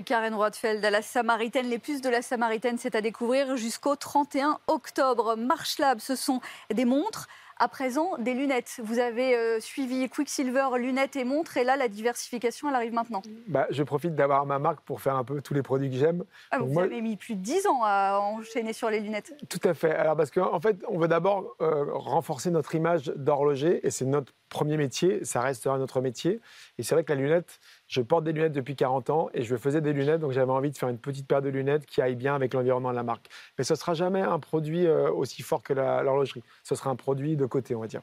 Karen 0.00 0.34
Rothfeld 0.34 0.84
à 0.84 0.90
la 0.90 1.02
Samaritaine. 1.02 1.68
Les 1.68 1.78
puces 1.78 2.00
de 2.00 2.08
la 2.08 2.22
Samaritaine, 2.22 2.78
c'est 2.78 2.94
à 2.94 3.00
découvrir 3.00 3.56
jusqu'au 3.56 3.94
31 3.94 4.58
octobre. 4.66 5.36
Marche 5.36 5.78
Lab, 5.78 6.00
ce 6.00 6.16
sont 6.16 6.40
des 6.72 6.84
montres 6.84 7.28
À 7.58 7.68
présent, 7.68 8.16
des 8.18 8.34
lunettes. 8.34 8.80
Vous 8.82 8.98
avez 8.98 9.36
euh, 9.36 9.60
suivi 9.60 10.08
Quicksilver, 10.08 10.66
lunettes 10.76 11.14
et 11.16 11.24
montres, 11.24 11.56
et 11.56 11.62
là, 11.64 11.76
la 11.76 11.86
diversification, 11.88 12.68
elle 12.68 12.74
arrive 12.74 12.92
maintenant. 12.92 13.22
Bah, 13.46 13.66
je 13.70 13.82
profite 13.84 14.14
d'avoir 14.16 14.44
ma 14.44 14.58
marque 14.58 14.80
pour 14.80 15.00
faire 15.00 15.14
un 15.16 15.22
peu 15.24 15.40
tous 15.40 15.54
les 15.54 15.62
produits 15.62 15.88
que 15.90 15.96
j'aime. 15.96 16.24
Ah, 16.50 16.58
vous 16.58 16.66
moi- 16.66 16.82
avez 16.82 17.00
mis 17.00 17.16
plus 17.16 17.36
de 17.36 17.40
10 17.42 17.66
ans 17.68 17.82
à 17.84 18.18
enchaîner 18.18 18.72
sur 18.72 18.90
les 18.90 19.00
lunettes. 19.00 19.34
Tout 19.48 19.60
à 19.68 19.74
fait. 19.74 19.92
Alors 19.94 20.16
parce 20.16 20.30
qu'en 20.32 20.52
en 20.52 20.60
fait, 20.60 20.78
on 20.88 20.98
veut 20.98 21.08
d'abord 21.08 21.54
euh, 21.60 21.84
renforcer 21.92 22.50
notre 22.50 22.74
image 22.74 23.04
d'horloger 23.16 23.86
et 23.86 23.90
c'est 23.90 24.04
notre 24.04 24.32
premier 24.48 24.76
métier, 24.76 25.24
ça 25.24 25.40
restera 25.40 25.78
notre 25.78 26.00
métier. 26.00 26.40
Et 26.78 26.84
c'est 26.84 26.94
vrai 26.94 27.02
que 27.02 27.12
la 27.12 27.20
lunette, 27.20 27.58
je 27.88 28.00
porte 28.02 28.22
des 28.22 28.32
lunettes 28.32 28.52
depuis 28.52 28.76
40 28.76 29.10
ans 29.10 29.28
et 29.34 29.42
je 29.42 29.56
faisais 29.56 29.80
des 29.80 29.92
lunettes, 29.92 30.20
donc 30.20 30.30
j'avais 30.30 30.52
envie 30.52 30.70
de 30.70 30.76
faire 30.76 30.88
une 30.88 30.98
petite 30.98 31.26
paire 31.26 31.42
de 31.42 31.48
lunettes 31.48 31.86
qui 31.86 32.00
aille 32.00 32.14
bien 32.14 32.36
avec 32.36 32.54
l'environnement 32.54 32.90
de 32.90 32.94
la 32.96 33.02
marque. 33.02 33.26
Mais 33.58 33.64
ce 33.64 33.74
sera 33.74 33.94
jamais 33.94 34.20
un 34.20 34.38
produit 34.38 34.86
euh, 34.86 35.10
aussi 35.10 35.42
fort 35.42 35.62
que 35.62 35.72
l'horlogerie. 35.72 36.42
Ce 36.62 36.74
sera 36.76 36.90
un 36.90 36.96
produit 36.96 37.36
de 37.36 37.43
côté, 37.48 37.74
on 37.74 37.80
va 37.80 37.86
dire. 37.86 38.02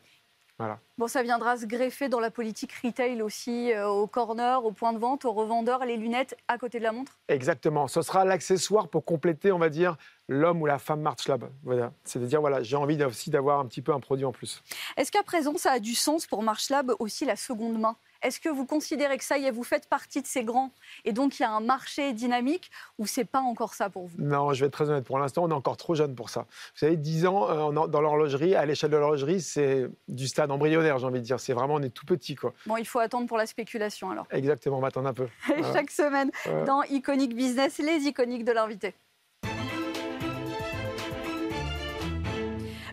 Voilà. 0.57 0.79
Bon, 0.99 1.07
ça 1.07 1.23
viendra 1.23 1.57
se 1.57 1.65
greffer 1.65 2.07
dans 2.07 2.19
la 2.19 2.29
politique 2.29 2.71
retail 2.83 3.23
aussi, 3.23 3.73
euh, 3.73 3.87
au 3.87 4.05
corner, 4.05 4.63
au 4.63 4.71
point 4.71 4.93
de 4.93 4.99
vente, 4.99 5.25
aux 5.25 5.31
revendeurs, 5.31 5.85
les 5.85 5.97
lunettes 5.97 6.37
à 6.47 6.59
côté 6.59 6.77
de 6.77 6.83
la 6.83 6.91
montre? 6.91 7.17
Exactement. 7.29 7.87
Ce 7.87 8.03
sera 8.03 8.25
l'accessoire 8.25 8.87
pour 8.87 9.03
compléter, 9.03 9.51
on 9.51 9.57
va 9.57 9.69
dire, 9.69 9.97
l'homme 10.27 10.61
ou 10.61 10.67
la 10.67 10.77
femme 10.77 11.01
March 11.01 11.27
Lab. 11.27 11.49
Voilà. 11.63 11.91
C'est-à-dire, 12.03 12.41
voilà, 12.41 12.61
j'ai 12.61 12.75
envie 12.75 13.03
aussi 13.03 13.31
d'avoir 13.31 13.59
un 13.59 13.65
petit 13.65 13.81
peu 13.81 13.91
un 13.91 13.99
produit 13.99 14.25
en 14.25 14.31
plus. 14.31 14.61
Est-ce 14.97 15.11
qu'à 15.11 15.23
présent, 15.23 15.57
ça 15.57 15.71
a 15.71 15.79
du 15.79 15.95
sens 15.95 16.27
pour 16.27 16.43
Marchlab 16.43 16.93
aussi 16.99 17.25
la 17.25 17.35
seconde 17.35 17.79
main? 17.79 17.95
Est-ce 18.21 18.39
que 18.39 18.49
vous 18.49 18.65
considérez 18.65 19.17
que 19.17 19.23
ça 19.23 19.37
y 19.37 19.45
est, 19.45 19.51
vous 19.51 19.63
faites 19.63 19.87
partie 19.89 20.21
de 20.21 20.27
ces 20.27 20.43
grands 20.43 20.71
et 21.05 21.11
donc 21.13 21.39
il 21.39 21.43
y 21.43 21.45
a 21.45 21.51
un 21.51 21.59
marché 21.59 22.13
dynamique 22.13 22.69
ou 22.99 23.05
c'est 23.07 23.25
pas 23.25 23.39
encore 23.39 23.73
ça 23.73 23.89
pour 23.89 24.07
vous? 24.07 24.15
Non, 24.19 24.53
je 24.53 24.59
vais 24.61 24.67
être 24.67 24.73
très 24.73 24.89
honnête. 24.89 25.03
Pour 25.05 25.19
l'instant, 25.19 25.43
on 25.43 25.49
est 25.49 25.53
encore 25.53 25.77
trop 25.77 25.95
jeune 25.95 26.15
pour 26.15 26.29
ça. 26.29 26.41
Vous 26.41 26.77
savez, 26.79 26.97
10 26.97 27.25
ans 27.25 27.49
euh, 27.71 27.87
dans 27.87 28.01
l'horlogerie, 28.01 28.55
à 28.55 28.65
l'échelle 28.65 28.91
de 28.91 28.97
l'horlogerie, 28.97 29.41
c'est 29.41 29.87
du 30.07 30.27
stade 30.27 30.51
embryonnaire, 30.51 30.99
j'ai 30.99 31.05
envie 31.07 31.19
de 31.19 31.25
dire. 31.25 31.39
C'est 31.39 31.53
vraiment, 31.53 31.75
on 31.75 31.81
est 31.81 31.89
tout 31.89 32.05
petit, 32.05 32.35
quoi. 32.35 32.53
Bon, 32.67 32.77
il 32.77 32.85
faut 32.85 32.99
attendre 32.99 33.27
pour 33.27 33.37
la 33.37 33.45
spéculation 33.45 34.11
alors. 34.11 34.27
Exactement, 34.31 34.77
on 34.77 34.81
va 34.81 34.87
attendre 34.89 35.07
un 35.09 35.13
peu. 35.13 35.27
Chaque 35.73 35.91
semaine 35.91 36.29
Ouais. 36.45 36.63
dans 36.65 36.83
Iconic 36.83 37.35
Business, 37.35 37.77
les 37.79 38.05
iconiques 38.07 38.45
de 38.45 38.51
l'invité. 38.51 38.93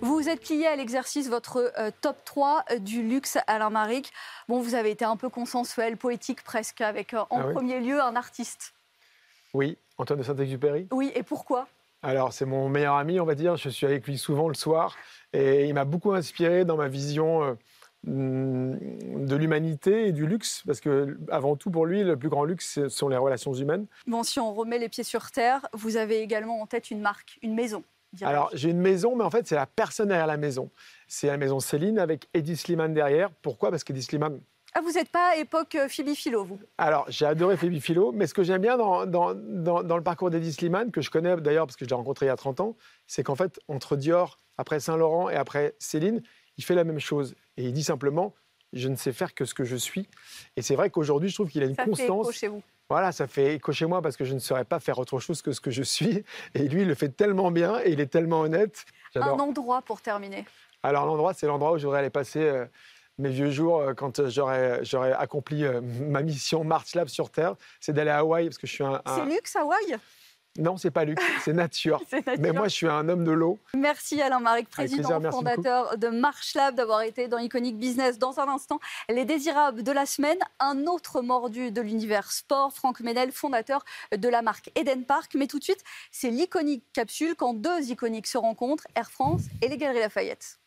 Vous 0.01 0.15
vous 0.15 0.29
êtes 0.29 0.41
plié 0.41 0.67
à 0.67 0.77
l'exercice, 0.77 1.29
votre 1.29 1.73
euh, 1.79 1.91
top 2.01 2.17
3 2.25 2.65
du 2.81 3.03
luxe 3.03 3.39
Alain 3.47 3.71
Maric? 3.71 4.13
Bon, 4.49 4.61
vous 4.61 4.75
avez 4.75 4.91
été 4.91 5.05
un 5.05 5.17
peu 5.17 5.29
consensuel, 5.29 5.97
poétique 5.97 6.43
presque, 6.45 6.81
avec 6.81 7.15
euh, 7.15 7.23
en 7.31 7.41
Ah 7.41 7.47
oui 7.49 7.55
premier 7.55 7.81
lieu 7.81 8.01
un 8.01 8.15
artiste. 8.15 8.75
Oui, 9.55 9.77
Antoine 9.97 10.21
de 10.21 10.25
Saint-Exupéry. 10.25 10.87
Oui, 10.93 11.11
et 11.15 11.23
pourquoi? 11.23 11.67
Alors, 12.03 12.33
c'est 12.33 12.45
mon 12.45 12.69
meilleur 12.69 12.95
ami, 12.95 13.19
on 13.19 13.25
va 13.25 13.35
dire. 13.35 13.57
Je 13.57 13.69
suis 13.69 13.87
avec 13.87 14.07
lui 14.07 14.19
souvent 14.19 14.47
le 14.49 14.55
soir. 14.55 14.97
Et 15.33 15.67
il 15.67 15.75
m'a 15.75 15.85
beaucoup 15.85 16.13
inspiré 16.13 16.65
dans 16.65 16.77
ma 16.77 16.87
vision 16.87 17.43
euh, 17.43 17.55
mm, 18.05 19.27
de 19.27 19.37
l'humanité 19.37 20.07
et 20.07 20.13
du 20.13 20.27
luxe. 20.27 20.63
Parce 20.65 20.81
que, 20.81 21.19
avant 21.31 21.57
tout, 21.57 21.71
pour 21.71 21.87
lui, 21.87 22.05
le 22.05 22.17
plus 22.17 22.29
grand 22.29 22.45
luxe, 22.45 22.75
ce 22.75 22.89
sont 22.89 23.09
les 23.09 23.17
relations 23.17 23.53
humaines. 23.53 23.87
Bon, 24.07 24.23
si 24.23 24.39
on 24.39 24.55
remet 24.55 24.79
les 24.79 24.89
pieds 24.89 25.03
sur 25.03 25.33
terre, 25.33 25.67
vous 25.73 25.97
avez 25.97 26.21
également 26.21 26.61
en 26.61 26.67
tête 26.67 26.93
une 26.93 27.01
marque, 27.01 27.39
une 27.43 27.55
maison. 27.55 27.83
Alors, 28.23 28.51
j'ai 28.55 28.71
une 28.71 28.81
maison, 28.81 29.15
mais 29.17 29.25
en 29.25 29.31
fait, 29.31 29.47
c'est 29.47 29.55
la 29.55 29.67
personne 29.67 30.09
derrière 30.09 30.27
la 30.27 30.37
maison. 30.37 30.71
C'est 31.07 31.27
la 31.27 31.37
maison 31.37 31.61
Céline 31.61 31.99
avec 31.99 32.29
Eddie 32.35 32.57
Sliman 32.57 32.93
derrière. 32.95 33.31
Pourquoi? 33.43 33.71
Parce 33.71 33.85
qu'Eddie 33.85 34.03
Sliman, 34.03 34.41
Ah, 34.75 34.81
vous 34.81 34.93
n'êtes 34.93 35.11
pas 35.11 35.33
à 35.33 35.37
époque 35.37 35.75
euh, 35.75 35.89
Phoebe 35.89 36.15
Philo, 36.15 36.45
vous? 36.45 36.59
Alors, 36.79 37.05
j'ai 37.09 37.27
adoré 37.27 37.57
Phoebe 37.57 37.79
Philo, 37.81 38.13
mais 38.13 38.27
ce 38.27 38.35
que 38.35 38.43
j'aime 38.43 38.61
bien 38.63 38.77
dans, 38.77 39.07
dans, 39.07 39.35
dans- 39.35 39.83
dans 39.83 39.97
le 39.97 40.03
parcours 40.03 40.31
d'Eddie 40.31 40.53
Sliman, 40.53 40.91
que 40.91 41.01
je 41.01 41.11
connais 41.11 41.37
d'ailleurs 41.37 41.67
parce 41.67 41.77
que 41.77 41.85
je 41.85 41.91
l'ai 41.91 41.97
rencontré 41.97 42.27
il 42.27 42.29
y 42.29 42.33
a 42.33 42.37
30 42.37 42.61
ans, 42.61 42.77
c'est 43.07 43.23
qu'en 43.23 43.35
fait, 43.37 43.61
entre 43.69 43.97
Dior, 43.97 44.39
après 44.57 44.81
Saint-Laurent 44.81 45.29
et 45.31 45.37
après 45.37 45.75
Céline, 45.79 46.23
il 46.57 46.65
fait 46.65 46.75
la 46.75 46.85
même 46.85 46.99
chose. 47.01 47.35
Et 47.57 47.65
il 47.65 47.73
dit 47.73 47.85
simplement, 47.85 48.35
je 48.73 48.89
ne 48.89 48.97
sais 48.97 49.13
faire 49.13 49.35
que 49.35 49.45
ce 49.45 49.55
que 49.55 49.65
je 49.65 49.77
suis. 49.77 50.09
Et 50.57 50.63
c'est 50.63 50.77
vrai 50.77 50.91
qu'aujourd'hui, 50.91 51.29
je 51.29 51.35
trouve 51.35 51.49
qu'il 51.51 51.63
a 51.63 51.67
une 51.67 51.75
Ça 51.75 51.85
fait 51.85 51.91
constance. 51.91 52.27
écho 52.27 52.33
chez 52.33 52.49
vous. 52.49 52.63
Voilà, 52.91 53.13
ça 53.13 53.27
fait 53.27 53.55
écho 53.57 53.71
chez 53.73 53.85
moi 53.87 54.01
parce 54.01 54.17
que 54.17 54.25
je 54.25 54.33
ne 54.35 54.39
saurais 54.39 54.65
pas 54.65 54.81
faire 54.81 54.99
autre 54.99 55.19
chose 55.21 55.43
que 55.43 55.53
ce 55.53 55.61
que 55.61 55.71
je 55.71 55.83
suis. 55.83 56.25
Et 56.55 56.69
lui, 56.69 56.83
il 56.83 56.89
le 56.89 56.95
fait 56.95 57.11
tellement 57.11 57.51
bien 57.51 57.79
et 57.85 57.91
il 57.91 58.01
est 58.01 58.07
tellement 58.07 58.41
honnête. 58.41 58.85
Un 59.15 59.29
endroit 59.39 59.83
pour 59.83 60.01
terminer. 60.01 60.47
Alors 60.83 61.05
l'endroit, 61.07 61.35
c'est 61.35 61.47
l'endroit 61.47 61.73
où 61.73 61.79
j'aurais 61.79 61.99
allé 61.99 62.09
passer 62.11 62.41
euh, 62.41 62.65
mes 63.19 63.29
vieux 63.31 63.51
jours 63.51 63.81
euh, 63.81 63.95
quand 63.95 64.21
euh, 64.21 64.31
j'aurais 64.31 64.85
j'aurais 64.85 65.13
accompli 65.13 65.65
euh, 65.65 65.81
ma 65.83 66.23
mission 66.23 66.63
March 66.65 66.95
Lab 66.95 67.09
sur 67.09 67.31
Terre. 67.31 67.57
C'est 67.81 67.93
d'aller 67.93 68.11
à 68.11 68.19
Hawaï 68.19 68.47
parce 68.47 68.59
que 68.59 68.67
je 68.67 68.73
suis 68.73 68.85
un... 68.85 69.03
un- 69.05 69.17
C'est 69.17 69.27
luxe, 69.35 69.55
Hawaï? 69.57 69.97
Non, 70.59 70.77
c'est 70.77 70.91
pas 70.91 71.05
luxe, 71.05 71.23
c'est 71.45 71.53
nature. 71.53 72.03
Mais 72.39 72.53
moi, 72.53 72.69
je 72.69 72.75
suis 72.75 72.89
un 72.89 73.09
homme 73.09 73.25
de 73.25 73.31
l'eau. 73.31 73.59
Merci 73.75 74.21
Alain 74.21 74.41
Marek, 74.41 74.69
président 74.69 75.21
plaisir, 75.21 75.31
fondateur 75.31 75.97
de 75.97 76.09
March 76.09 76.55
Lab, 76.55 76.75
d'avoir 76.75 77.03
été 77.03 77.29
dans 77.29 77.39
Iconic 77.39 77.79
Business. 77.79 78.19
Dans 78.19 78.41
un 78.41 78.49
instant, 78.49 78.81
les 79.09 79.25
désirables 79.25 79.83
de 79.83 79.93
la 79.93 80.05
semaine, 80.05 80.39
un 80.59 80.87
autre 80.87 81.23
mordu 81.23 81.71
de 81.71 81.81
l'univers 81.81 82.33
sport, 82.33 82.73
Franck 82.73 83.01
Ménel, 83.01 83.31
fondateur 83.31 83.85
de 84.17 84.29
la 84.29 84.43
marque 84.43 84.71
Eden 84.75 85.05
Park. 85.05 85.33
Mais 85.37 85.47
tout 85.47 85.61
de 85.61 85.65
suite, 85.65 85.85
c'est 86.11 86.31
l'iconique 86.31 86.85
capsule 86.93 87.37
quand 87.37 87.55
deux 87.55 87.91
iconiques 87.91 88.27
se 88.27 88.39
rencontrent, 88.39 88.87
Air 88.97 89.11
France 89.11 89.43
et 89.63 89.69
les 89.69 89.77
Galeries 89.77 90.01
Lafayette. 90.01 90.59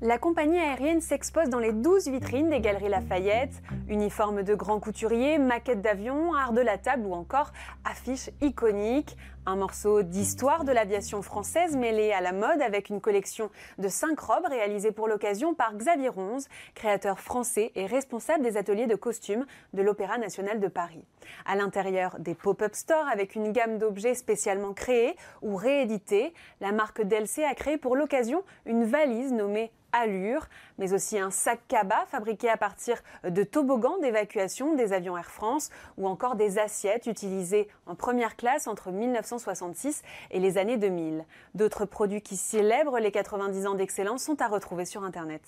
La 0.00 0.16
compagnie 0.16 0.60
aérienne 0.60 1.00
s'expose 1.00 1.48
dans 1.48 1.58
les 1.58 1.72
12 1.72 2.06
vitrines 2.06 2.50
des 2.50 2.60
Galeries 2.60 2.88
Lafayette. 2.88 3.60
Uniformes 3.88 4.44
de 4.44 4.54
grands 4.54 4.78
couturiers, 4.78 5.38
maquettes 5.38 5.82
d'avions, 5.82 6.34
art 6.34 6.52
de 6.52 6.60
la 6.60 6.78
table 6.78 7.04
ou 7.04 7.14
encore 7.14 7.52
affiches 7.84 8.30
iconiques. 8.40 9.16
Un 9.48 9.56
morceau 9.56 10.02
d'histoire 10.02 10.64
de 10.64 10.72
l'aviation 10.72 11.22
française 11.22 11.74
mêlé 11.74 12.12
à 12.12 12.20
la 12.20 12.32
mode 12.32 12.60
avec 12.60 12.90
une 12.90 13.00
collection 13.00 13.48
de 13.78 13.88
5 13.88 14.20
robes 14.20 14.44
réalisées 14.44 14.92
pour 14.92 15.08
l'occasion 15.08 15.54
par 15.54 15.74
Xavier 15.74 16.10
Ronze, 16.10 16.48
créateur 16.74 17.18
français 17.18 17.72
et 17.74 17.86
responsable 17.86 18.44
des 18.44 18.58
ateliers 18.58 18.86
de 18.86 18.94
costumes 18.94 19.46
de 19.72 19.80
l'Opéra 19.80 20.18
national 20.18 20.60
de 20.60 20.68
Paris. 20.68 21.02
À 21.46 21.56
l'intérieur 21.56 22.18
des 22.18 22.34
pop-up 22.34 22.74
stores 22.74 23.08
avec 23.10 23.36
une 23.36 23.52
gamme 23.52 23.78
d'objets 23.78 24.14
spécialement 24.14 24.74
créés 24.74 25.16
ou 25.40 25.56
réédités, 25.56 26.34
la 26.60 26.72
marque 26.72 27.00
DLC 27.00 27.42
a 27.42 27.54
créé 27.54 27.78
pour 27.78 27.96
l'occasion 27.96 28.42
une 28.66 28.84
valise 28.84 29.32
nommée 29.32 29.72
Allure, 29.92 30.48
mais 30.76 30.92
aussi 30.92 31.18
un 31.18 31.30
sac 31.30 31.60
cabas 31.66 32.04
fabriqué 32.06 32.50
à 32.50 32.58
partir 32.58 32.98
de 33.24 33.42
toboggans 33.42 33.96
d'évacuation 34.02 34.74
des 34.74 34.92
avions 34.92 35.16
Air 35.16 35.30
France 35.30 35.70
ou 35.96 36.06
encore 36.06 36.36
des 36.36 36.58
assiettes 36.58 37.06
utilisées 37.06 37.68
en 37.86 37.94
première 37.94 38.36
classe 38.36 38.66
entre 38.66 38.90
1966 39.38 40.02
et 40.30 40.40
les 40.40 40.58
années 40.58 40.76
2000. 40.76 41.24
D'autres 41.54 41.84
produits 41.84 42.22
qui 42.22 42.36
célèbrent 42.36 42.98
les 42.98 43.10
90 43.10 43.66
ans 43.66 43.74
d'excellence 43.74 44.22
sont 44.22 44.40
à 44.42 44.48
retrouver 44.48 44.84
sur 44.84 45.04
Internet. 45.04 45.42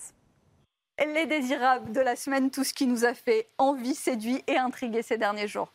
Les 0.98 1.26
désirables 1.26 1.92
de 1.92 2.00
la 2.00 2.14
semaine, 2.14 2.50
tout 2.50 2.64
ce 2.64 2.74
qui 2.74 2.86
nous 2.86 3.04
a 3.04 3.14
fait 3.14 3.48
envie, 3.58 3.94
séduit 3.94 4.42
et 4.46 4.56
intrigué 4.56 5.02
ces 5.02 5.18
derniers 5.18 5.48
jours. 5.48 5.72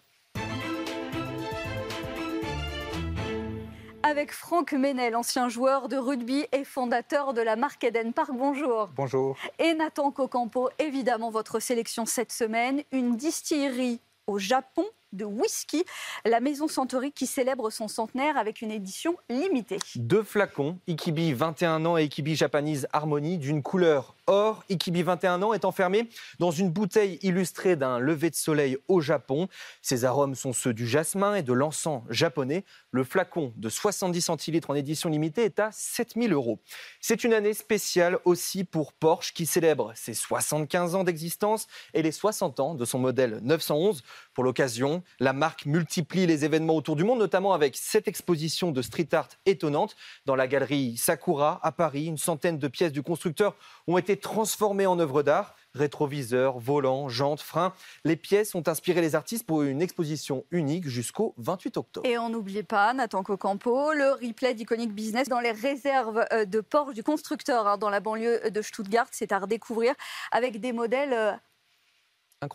Avec 4.03 4.31
Franck 4.31 4.73
Ménel, 4.73 5.15
ancien 5.15 5.49
joueur 5.49 5.89
de 5.89 5.97
rugby 5.97 6.45
et 6.51 6.63
fondateur 6.63 7.33
de 7.33 7.41
la 7.41 7.55
marque 7.55 7.83
Eden 7.83 8.13
Park. 8.13 8.29
Bonjour. 8.33 8.89
Bonjour. 8.95 9.35
Et 9.57 9.73
Nathan 9.73 10.11
Cocampo, 10.11 10.69
évidemment 10.77 11.31
votre 11.31 11.59
sélection 11.59 12.05
cette 12.05 12.31
semaine, 12.31 12.83
une 12.91 13.17
distillerie 13.17 13.99
au 14.27 14.37
Japon 14.37 14.85
de 15.15 15.25
whisky, 15.25 15.83
la 16.25 16.39
maison 16.39 16.67
Santori 16.67 17.11
qui 17.11 17.25
célèbre 17.25 17.69
son 17.69 17.87
centenaire 17.87 18.37
avec 18.37 18.61
une 18.61 18.71
édition 18.71 19.15
limitée. 19.29 19.79
Deux 19.95 20.23
flacons, 20.23 20.77
Ikibi 20.87 21.33
21 21.33 21.85
ans 21.85 21.97
et 21.97 22.03
Ikibi 22.03 22.35
Japanese 22.35 22.87
Harmony, 22.93 23.37
d'une 23.37 23.63
couleur 23.63 24.15
or. 24.27 24.63
Ikibi 24.69 25.03
21 25.03 25.41
ans 25.43 25.53
est 25.53 25.65
enfermé 25.65 26.09
dans 26.39 26.51
une 26.51 26.69
bouteille 26.69 27.19
illustrée 27.21 27.75
d'un 27.75 27.99
lever 27.99 28.29
de 28.29 28.35
soleil 28.35 28.77
au 28.87 29.01
Japon. 29.01 29.47
Ses 29.81 30.05
arômes 30.05 30.35
sont 30.35 30.53
ceux 30.53 30.73
du 30.73 30.87
jasmin 30.87 31.35
et 31.35 31.43
de 31.43 31.53
l'encens 31.53 32.03
japonais. 32.09 32.63
Le 32.91 33.03
flacon 33.03 33.53
de 33.57 33.69
70 33.69 34.21
centilitres 34.21 34.69
en 34.69 34.75
édition 34.75 35.09
limitée 35.09 35.43
est 35.43 35.59
à 35.59 35.69
7000 35.71 36.33
euros. 36.33 36.59
C'est 37.01 37.23
une 37.23 37.33
année 37.33 37.53
spéciale 37.53 38.19
aussi 38.25 38.63
pour 38.63 38.93
Porsche 38.93 39.33
qui 39.33 39.45
célèbre 39.45 39.91
ses 39.95 40.13
75 40.13 40.95
ans 40.95 41.03
d'existence 41.03 41.67
et 41.93 42.01
les 42.01 42.11
60 42.11 42.59
ans 42.59 42.75
de 42.75 42.85
son 42.85 42.99
modèle 42.99 43.39
911. 43.43 44.03
Pour 44.33 44.43
l'occasion, 44.43 45.03
la 45.19 45.33
marque 45.33 45.65
multiplie 45.65 46.25
les 46.25 46.45
événements 46.45 46.75
autour 46.75 46.95
du 46.95 47.03
monde, 47.03 47.19
notamment 47.19 47.53
avec 47.53 47.75
cette 47.75 48.07
exposition 48.07 48.71
de 48.71 48.81
street 48.81 49.09
art 49.13 49.29
étonnante 49.45 49.95
dans 50.25 50.35
la 50.35 50.47
galerie 50.47 50.97
Sakura 50.97 51.59
à 51.63 51.71
Paris. 51.71 52.05
Une 52.05 52.17
centaine 52.17 52.57
de 52.57 52.67
pièces 52.67 52.91
du 52.91 53.01
constructeur 53.01 53.55
ont 53.87 53.97
été 53.97 54.14
transformées 54.17 54.87
en 54.87 54.99
œuvres 54.99 55.23
d'art. 55.23 55.55
Rétroviseurs, 55.73 56.57
volants, 56.59 57.09
jantes, 57.09 57.41
freins. 57.41 57.73
Les 58.05 58.15
pièces 58.15 58.55
ont 58.55 58.63
inspiré 58.67 59.01
les 59.01 59.13
artistes 59.13 59.45
pour 59.45 59.63
une 59.63 59.81
exposition 59.81 60.45
unique 60.51 60.87
jusqu'au 60.87 61.33
28 61.37 61.77
octobre. 61.77 62.07
Et 62.07 62.17
on 62.17 62.29
n'oublie 62.29 62.63
pas, 62.63 62.93
Nathan 62.93 63.23
Cocampo, 63.23 63.91
le 63.91 64.11
replay 64.11 64.53
d'Iconic 64.53 64.93
Business 64.93 65.27
dans 65.27 65.41
les 65.41 65.51
réserves 65.51 66.25
euh, 66.31 66.45
de 66.45 66.61
Porsche 66.61 66.93
du 66.93 67.03
constructeur 67.03 67.67
hein, 67.67 67.77
dans 67.77 67.89
la 67.89 67.99
banlieue 67.99 68.49
de 68.49 68.61
Stuttgart. 68.61 69.07
C'est 69.11 69.33
à 69.33 69.39
redécouvrir 69.39 69.93
avec 70.31 70.61
des 70.61 70.71
modèles 70.71 71.39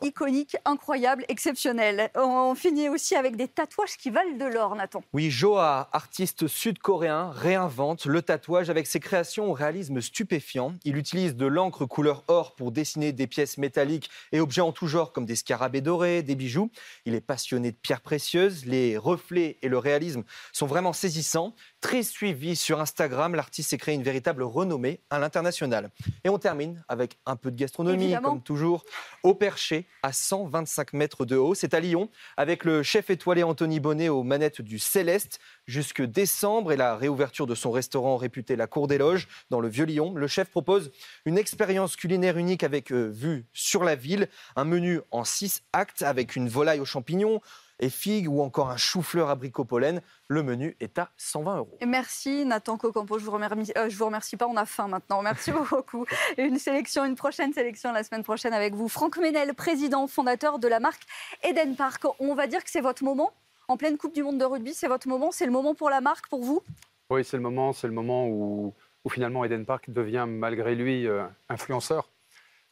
iconique, 0.02 0.56
incroyable, 0.64 1.24
exceptionnel. 1.28 2.10
On 2.14 2.54
finit 2.54 2.88
aussi 2.88 3.14
avec 3.14 3.36
des 3.36 3.48
tatouages 3.48 3.96
qui 3.96 4.10
valent 4.10 4.36
de 4.36 4.44
l'or, 4.44 4.74
Nathan. 4.76 5.02
Oui, 5.12 5.30
Joa, 5.30 5.88
artiste 5.92 6.46
sud-coréen, 6.46 7.30
réinvente 7.30 8.06
le 8.06 8.22
tatouage 8.22 8.70
avec 8.70 8.86
ses 8.86 9.00
créations 9.00 9.50
au 9.50 9.52
réalisme 9.52 10.00
stupéfiant. 10.00 10.74
Il 10.84 10.96
utilise 10.96 11.34
de 11.34 11.46
l'encre 11.46 11.86
couleur 11.86 12.24
or 12.28 12.54
pour 12.54 12.72
dessiner 12.72 13.12
des 13.12 13.26
pièces 13.26 13.58
métalliques 13.58 14.10
et 14.32 14.40
objets 14.40 14.60
en 14.60 14.72
tout 14.72 14.86
genre 14.86 15.12
comme 15.12 15.26
des 15.26 15.36
scarabées 15.36 15.80
dorés, 15.80 16.22
des 16.22 16.34
bijoux. 16.34 16.70
Il 17.04 17.14
est 17.14 17.20
passionné 17.20 17.72
de 17.72 17.76
pierres 17.76 18.02
précieuses. 18.02 18.66
Les 18.66 18.96
reflets 18.96 19.58
et 19.62 19.68
le 19.68 19.78
réalisme 19.78 20.24
sont 20.52 20.66
vraiment 20.66 20.92
saisissants. 20.92 21.54
Très 21.80 22.02
suivi 22.02 22.56
sur 22.56 22.78
Instagram, 22.78 23.34
l'artiste 23.34 23.70
s'est 23.70 23.78
créé 23.78 23.94
une 23.94 24.02
véritable 24.02 24.42
renommée 24.42 25.00
à 25.08 25.18
l'international. 25.18 25.90
Et 26.24 26.28
on 26.28 26.38
termine 26.38 26.84
avec 26.88 27.16
un 27.24 27.36
peu 27.36 27.50
de 27.50 27.56
gastronomie, 27.56 28.04
Évidemment. 28.04 28.28
comme 28.30 28.42
toujours, 28.42 28.84
au 29.22 29.34
perché 29.34 29.86
à 30.02 30.12
125 30.12 30.92
mètres 30.92 31.24
de 31.24 31.36
haut. 31.36 31.54
C'est 31.54 31.72
à 31.72 31.80
Lyon, 31.80 32.10
avec 32.36 32.64
le 32.64 32.82
chef 32.82 33.08
étoilé 33.08 33.42
Anthony 33.42 33.80
Bonnet 33.80 34.10
aux 34.10 34.22
manettes 34.22 34.60
du 34.60 34.78
Céleste. 34.78 35.40
Jusque 35.66 36.02
décembre 36.02 36.72
et 36.72 36.76
la 36.76 36.96
réouverture 36.96 37.46
de 37.46 37.54
son 37.54 37.70
restaurant 37.70 38.18
réputé 38.18 38.56
La 38.56 38.66
Cour 38.66 38.86
des 38.86 38.98
Loges 38.98 39.26
dans 39.48 39.60
le 39.60 39.68
Vieux-Lyon, 39.68 40.12
le 40.14 40.26
chef 40.26 40.50
propose 40.50 40.90
une 41.24 41.38
expérience 41.38 41.96
culinaire 41.96 42.36
unique 42.36 42.62
avec 42.62 42.92
euh, 42.92 43.08
vue 43.08 43.46
sur 43.54 43.84
la 43.84 43.94
ville, 43.94 44.28
un 44.54 44.64
menu 44.64 45.00
en 45.10 45.24
six 45.24 45.62
actes 45.72 46.02
avec 46.02 46.36
une 46.36 46.50
volaille 46.50 46.80
aux 46.80 46.84
champignons 46.84 47.40
et 47.80 47.88
figues 47.88 48.28
ou 48.28 48.42
encore 48.42 48.70
un 48.70 48.76
chou-fleur 48.76 49.28
abricot 49.28 49.64
pollen. 49.64 50.00
Le 50.28 50.42
menu 50.42 50.76
est 50.80 50.98
à 50.98 51.10
120 51.16 51.56
euros. 51.56 51.76
Et 51.80 51.86
merci 51.86 52.44
Nathan 52.44 52.76
Cocampo, 52.76 53.18
je 53.18 53.24
vous 53.24 53.32
remercie, 53.32 53.72
euh, 53.76 53.88
je 53.88 53.96
vous 53.96 54.04
remercie 54.04 54.36
pas, 54.36 54.46
on 54.46 54.56
a 54.56 54.66
faim 54.66 54.86
maintenant. 54.86 55.22
Merci 55.22 55.50
beaucoup. 55.70 56.06
Une 56.38 56.58
sélection, 56.58 57.04
une 57.04 57.16
prochaine 57.16 57.52
sélection 57.52 57.92
la 57.92 58.04
semaine 58.04 58.22
prochaine 58.22 58.52
avec 58.52 58.74
vous. 58.74 58.88
Franck 58.88 59.16
Ménel, 59.18 59.54
président 59.54 60.06
fondateur 60.06 60.58
de 60.58 60.68
la 60.68 60.78
marque 60.78 61.02
Eden 61.42 61.74
Park. 61.74 62.04
On 62.20 62.34
va 62.34 62.46
dire 62.46 62.62
que 62.62 62.70
c'est 62.70 62.80
votre 62.80 63.02
moment 63.02 63.32
en 63.68 63.76
pleine 63.76 63.96
Coupe 63.96 64.14
du 64.14 64.22
Monde 64.24 64.38
de 64.38 64.44
rugby, 64.44 64.74
c'est 64.74 64.88
votre 64.88 65.06
moment, 65.06 65.30
c'est 65.30 65.46
le 65.46 65.52
moment 65.52 65.74
pour 65.74 65.90
la 65.90 66.00
marque, 66.00 66.28
pour 66.28 66.42
vous? 66.42 66.60
Oui, 67.08 67.24
c'est 67.24 67.36
le 67.36 67.42
moment, 67.42 67.72
c'est 67.72 67.86
le 67.86 67.92
moment 67.92 68.26
où, 68.26 68.74
où 69.04 69.08
finalement 69.08 69.44
Eden 69.44 69.64
Park 69.64 69.90
devient 69.90 70.26
malgré 70.28 70.74
lui 70.74 71.06
euh, 71.06 71.24
influenceur. 71.48 72.10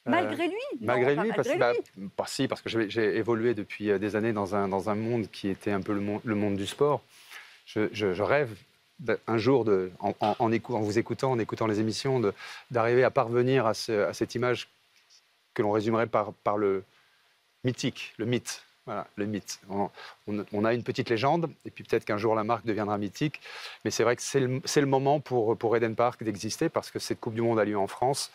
Euh, 0.09 0.11
Malgré 0.11 0.47
lui 0.49 0.55
Non, 0.81 0.87
Malgré 0.87 1.15
pas 1.17 1.23
lui, 1.23 1.33
parce, 1.33 1.49
malgré 1.49 1.59
bah, 1.97 2.09
bah, 2.17 2.25
si, 2.27 2.49
parce 2.49 2.63
que 2.63 2.69
j'ai 2.69 3.17
évolué 3.17 3.55
depuis 3.55 3.91
euh, 3.91 3.99
des 3.99 4.17
années 4.17 4.33
dans 4.33 4.55
un, 4.55 4.69
dans 4.69 4.89
un 4.91 4.95
monde 4.95 5.29
qui 5.31 5.49
était 5.49 5.71
un 5.71 5.81
peu 5.81 5.93
le 5.93 6.01
monde, 6.01 6.21
le 6.25 6.35
monde 6.35 6.57
du 6.57 6.67
sport. 6.67 7.03
Je, 7.67 7.89
je- 7.93 8.13
je 8.15 8.23
rêve 8.23 8.51
un 9.27 9.39
jour, 9.39 9.65
de, 9.65 9.93
en, 10.01 10.13
en- 10.21 10.35
en 10.39 10.51
écou- 10.53 10.75
en 10.75 10.81
vous 10.81 10.99
écoutant, 10.99 11.31
en 11.33 11.39
écoutant 11.39 11.67
les 11.67 11.79
émissions, 11.81 12.21
d'arriver 12.71 13.05
à 13.05 13.11
parvenir 13.11 13.67
à, 13.67 13.75
ce- 13.75 14.07
à 14.07 14.13
cette 14.13 14.35
image 14.35 14.69
que 15.55 15.63
l'on 15.63 15.71
résumerait 15.71 16.07
par, 16.07 16.33
par 16.33 16.57
le 16.57 16.83
mythique, 17.65 18.15
le 18.19 18.27
mythe. 18.27 18.63
Voilà, 18.87 19.07
le 19.17 19.27
mythe. 19.27 19.61
On, 19.69 20.65
a 20.65 20.73
une 20.73 20.83
petite 20.83 21.11
légende, 21.11 21.51
et 21.67 21.71
puis 21.71 21.85
peut-être 21.85 22.07
qu'un 22.07 22.17
jour 22.17 22.35
la 22.35 22.43
marque 22.43 22.65
deviendra 22.65 22.97
mythique. 22.97 23.39
Mais 23.85 23.91
c'est 23.91 24.03
vrai 24.03 24.17
que 24.17 24.23
c'est 24.23 24.41
le, 24.41 24.87
moment 24.87 25.21
pour, 25.21 25.59
pour 25.59 25.77
Eden 25.77 25.95
Park 25.95 26.25
d'exister, 26.25 26.71
parce 26.71 26.91
que 26.91 26.99
cette 26.99 27.21
Coupe 27.21 27.35
du 27.35 27.43
Monde 27.43 27.61
a 27.61 27.67
lieu 27.67 27.77
en 27.79 27.87
France, 27.87 28.31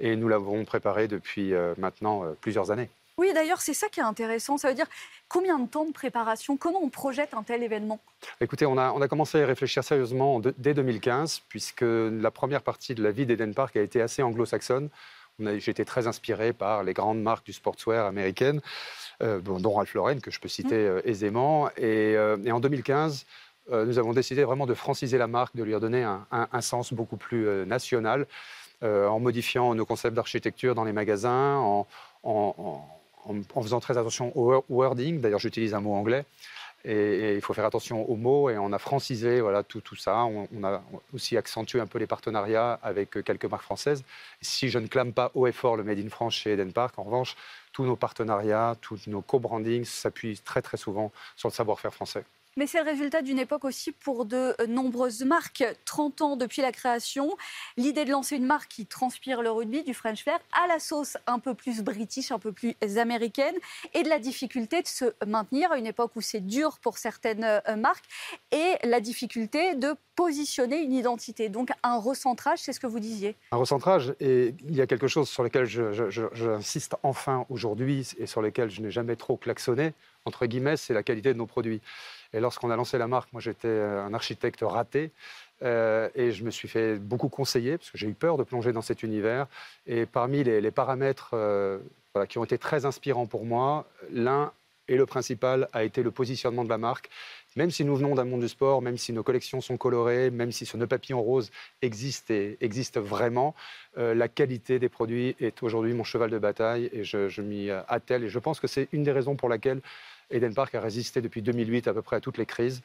et 0.00 0.16
nous 0.16 0.28
l'avons 0.28 0.64
préparée 0.64 1.08
depuis 1.08 1.54
euh, 1.54 1.74
maintenant 1.78 2.24
euh, 2.24 2.32
plusieurs 2.40 2.70
années. 2.70 2.90
Oui, 3.18 3.32
d'ailleurs, 3.32 3.62
c'est 3.62 3.72
ça 3.72 3.88
qui 3.88 4.00
est 4.00 4.02
intéressant. 4.04 4.58
Ça 4.58 4.68
veut 4.68 4.74
dire 4.74 4.86
combien 5.28 5.58
de 5.58 5.66
temps 5.66 5.86
de 5.86 5.92
préparation? 5.92 6.58
Comment 6.58 6.80
on 6.82 6.90
projette 6.90 7.32
un 7.32 7.42
tel 7.42 7.62
événement? 7.62 7.98
Écoutez, 8.42 8.66
on 8.66 8.76
a, 8.76 8.92
on 8.92 9.00
a 9.00 9.08
commencé 9.08 9.38
à 9.38 9.40
y 9.40 9.44
réfléchir 9.44 9.82
sérieusement 9.82 10.38
de- 10.38 10.54
dès 10.58 10.74
2015, 10.74 11.40
puisque 11.48 11.80
la 11.82 12.30
première 12.30 12.60
partie 12.62 12.94
de 12.94 13.02
la 13.02 13.10
vie 13.12 13.24
d'Eden 13.24 13.54
Park 13.54 13.74
a 13.76 13.80
été 13.80 14.02
assez 14.02 14.22
anglo-saxonne. 14.22 14.90
J'ai 15.38 15.70
été 15.70 15.84
très 15.86 16.06
inspiré 16.06 16.52
par 16.54 16.82
les 16.82 16.92
grandes 16.94 17.22
marques 17.22 17.44
du 17.46 17.52
sportswear 17.54 18.06
américaines, 18.06 18.60
euh, 19.22 19.38
dont 19.40 19.72
Ralph 19.74 19.92
Lauren, 19.94 20.18
que 20.20 20.30
je 20.30 20.40
peux 20.40 20.48
citer 20.48 20.74
euh, 20.86 21.00
aisément. 21.04 21.68
Et, 21.76 22.16
euh, 22.16 22.36
et 22.44 22.52
en 22.52 22.60
2015, 22.60 23.24
euh, 23.72 23.84
nous 23.86 23.98
avons 23.98 24.12
décidé 24.12 24.44
vraiment 24.44 24.66
de 24.66 24.72
franciser 24.74 25.16
la 25.18 25.26
marque, 25.26 25.54
de 25.56 25.62
lui 25.62 25.74
redonner 25.74 26.02
un, 26.04 26.26
un- 26.32 26.48
un 26.52 26.60
sens 26.60 26.92
beaucoup 26.92 27.16
plus 27.18 27.46
national, 27.66 28.26
euh, 28.82 29.08
en 29.08 29.20
modifiant 29.20 29.74
nos 29.74 29.86
concepts 29.86 30.14
d'architecture 30.14 30.74
dans 30.74 30.84
les 30.84 30.92
magasins, 30.92 31.56
en, 31.56 31.86
faisant 33.62 33.80
très 33.80 33.98
attention 33.98 34.36
au 34.36 34.52
wor- 34.52 34.64
wording. 34.68 35.20
D'ailleurs, 35.20 35.40
j'utilise 35.40 35.74
un 35.74 35.80
mot 35.80 35.94
anglais. 35.94 36.24
Et, 36.84 36.92
et 36.92 37.34
il 37.34 37.40
faut 37.40 37.52
faire 37.52 37.64
attention 37.64 38.08
aux 38.08 38.14
mots 38.14 38.48
et 38.48 38.58
on 38.58 38.72
a 38.72 38.78
francisé 38.78 39.40
voilà, 39.40 39.64
tout, 39.64 39.80
tout 39.80 39.96
ça. 39.96 40.24
On, 40.24 40.46
on 40.56 40.62
a 40.62 40.82
aussi 41.12 41.36
accentué 41.36 41.80
un 41.80 41.86
peu 41.88 41.98
les 41.98 42.06
partenariats 42.06 42.78
avec 42.80 43.16
euh, 43.16 43.22
quelques 43.22 43.46
marques 43.46 43.64
françaises. 43.64 44.04
Si 44.40 44.68
je 44.68 44.78
ne 44.78 44.86
clame 44.86 45.12
pas 45.12 45.32
haut 45.34 45.48
et 45.48 45.52
fort 45.52 45.76
le 45.76 45.82
Made 45.82 45.98
in 45.98 46.08
France 46.08 46.34
chez 46.34 46.52
Eden 46.52 46.72
Park, 46.72 46.96
en 46.98 47.02
revanche, 47.02 47.34
tous 47.72 47.84
nos 47.84 47.96
partenariats, 47.96 48.76
tous 48.80 49.08
nos 49.08 49.20
co-brandings 49.20 49.84
s'appuient 49.84 50.38
très 50.44 50.62
très 50.62 50.76
souvent 50.76 51.10
sur 51.34 51.48
le 51.48 51.54
savoir-faire 51.54 51.92
français. 51.92 52.24
Mais 52.58 52.66
c'est 52.66 52.82
le 52.82 52.88
résultat 52.88 53.20
d'une 53.20 53.38
époque 53.38 53.66
aussi 53.66 53.92
pour 53.92 54.24
de 54.24 54.54
euh, 54.60 54.66
nombreuses 54.66 55.22
marques. 55.24 55.64
30 55.84 56.22
ans 56.22 56.36
depuis 56.36 56.62
la 56.62 56.72
création, 56.72 57.36
l'idée 57.76 58.06
de 58.06 58.10
lancer 58.10 58.36
une 58.36 58.46
marque 58.46 58.70
qui 58.70 58.86
transpire 58.86 59.42
le 59.42 59.50
rugby, 59.50 59.82
du 59.82 59.92
French 59.92 60.22
flair, 60.22 60.38
à 60.52 60.66
la 60.66 60.78
sauce 60.78 61.18
un 61.26 61.38
peu 61.38 61.52
plus 61.52 61.82
british, 61.82 62.32
un 62.32 62.38
peu 62.38 62.52
plus 62.52 62.74
américaine, 62.96 63.54
et 63.92 64.02
de 64.02 64.08
la 64.08 64.18
difficulté 64.18 64.80
de 64.80 64.86
se 64.86 65.04
maintenir 65.26 65.70
à 65.70 65.76
une 65.76 65.86
époque 65.86 66.12
où 66.16 66.22
c'est 66.22 66.40
dur 66.40 66.78
pour 66.80 66.96
certaines 66.96 67.44
euh, 67.44 67.76
marques, 67.76 68.06
et 68.52 68.76
la 68.84 69.00
difficulté 69.00 69.74
de 69.74 69.94
positionner 70.14 70.78
une 70.78 70.94
identité. 70.94 71.50
Donc 71.50 71.68
un 71.82 71.98
recentrage, 71.98 72.60
c'est 72.60 72.72
ce 72.72 72.80
que 72.80 72.86
vous 72.86 73.00
disiez. 73.00 73.36
Un 73.52 73.58
recentrage, 73.58 74.14
et 74.18 74.54
il 74.66 74.74
y 74.74 74.80
a 74.80 74.86
quelque 74.86 75.08
chose 75.08 75.28
sur 75.28 75.42
lequel 75.42 75.66
j'insiste 75.66 76.96
enfin 77.02 77.44
aujourd'hui 77.50 78.08
et 78.16 78.26
sur 78.26 78.40
lequel 78.40 78.70
je 78.70 78.80
n'ai 78.80 78.90
jamais 78.90 79.14
trop 79.14 79.36
klaxonné, 79.36 79.92
entre 80.24 80.46
guillemets, 80.46 80.76
c'est 80.76 80.94
la 80.94 81.02
qualité 81.02 81.34
de 81.34 81.38
nos 81.38 81.46
produits. 81.46 81.80
Et 82.32 82.40
lorsqu'on 82.40 82.70
a 82.70 82.76
lancé 82.76 82.98
la 82.98 83.08
marque, 83.08 83.32
moi 83.32 83.40
j'étais 83.40 83.68
un 83.68 84.14
architecte 84.14 84.60
raté. 84.62 85.12
euh, 85.62 86.10
et 86.14 86.32
je 86.32 86.44
me 86.44 86.50
suis 86.50 86.68
fait 86.68 86.96
beaucoup 86.98 87.28
conseiller 87.28 87.78
parce 87.78 87.90
que 87.90 87.98
j'ai 87.98 88.08
eu 88.08 88.14
peur 88.14 88.36
de 88.36 88.42
plonger 88.42 88.72
dans 88.72 88.82
cet 88.82 89.02
univers. 89.02 89.46
Et 89.86 90.06
parmi 90.06 90.44
les, 90.44 90.70
paramètres 90.70 91.30
euh, 91.32 91.78
qui 92.28 92.38
ont 92.38 92.44
été 92.44 92.58
très 92.58 92.84
inspirants 92.84 93.26
pour 93.26 93.44
moi, 93.44 93.86
l'un 94.12 94.52
et 94.88 94.96
le 94.96 95.06
principal 95.06 95.68
a 95.72 95.84
été 95.84 96.02
le 96.02 96.10
positionnement 96.10 96.64
de 96.64 96.68
la 96.68 96.78
marque. 96.78 97.10
Même 97.56 97.70
si 97.70 97.84
nous 97.84 97.96
venons 97.96 98.14
d'un 98.14 98.24
monde 98.24 98.42
du 98.42 98.48
sport, 98.48 98.82
même 98.82 98.98
si 98.98 99.12
nos 99.12 99.22
collections 99.22 99.60
sont 99.60 99.76
colorées, 99.76 100.30
même 100.30 100.52
si 100.52 100.66
ce 100.66 100.76
nœud 100.76 100.86
papillon 100.86 101.22
rose 101.22 101.50
existe 101.80 102.30
et 102.30 102.58
existe 102.60 102.98
vraiment, 102.98 103.54
euh, 103.96 104.14
la 104.14 104.28
qualité 104.28 104.78
des 104.78 104.88
produits 104.88 105.34
est 105.40 105.62
aujourd'hui 105.62 105.94
mon 105.94 106.04
cheval 106.04 106.30
de 106.30 106.38
bataille 106.38 106.90
et 106.92 107.02
je, 107.02 107.28
je 107.28 107.42
m'y 107.42 107.70
euh, 107.70 107.80
attelle. 107.88 108.24
Et 108.24 108.28
je 108.28 108.38
pense 108.38 108.60
que 108.60 108.66
c'est 108.66 108.88
une 108.92 109.02
des 109.02 109.12
raisons 109.12 109.36
pour 109.36 109.48
laquelle 109.48 109.80
Eden 110.30 110.54
Park 110.54 110.74
a 110.74 110.80
résisté 110.80 111.20
depuis 111.20 111.42
2008 111.42 111.88
à 111.88 111.94
peu 111.94 112.02
près 112.02 112.16
à 112.16 112.20
toutes 112.20 112.38
les 112.38 112.46
crises. 112.46 112.82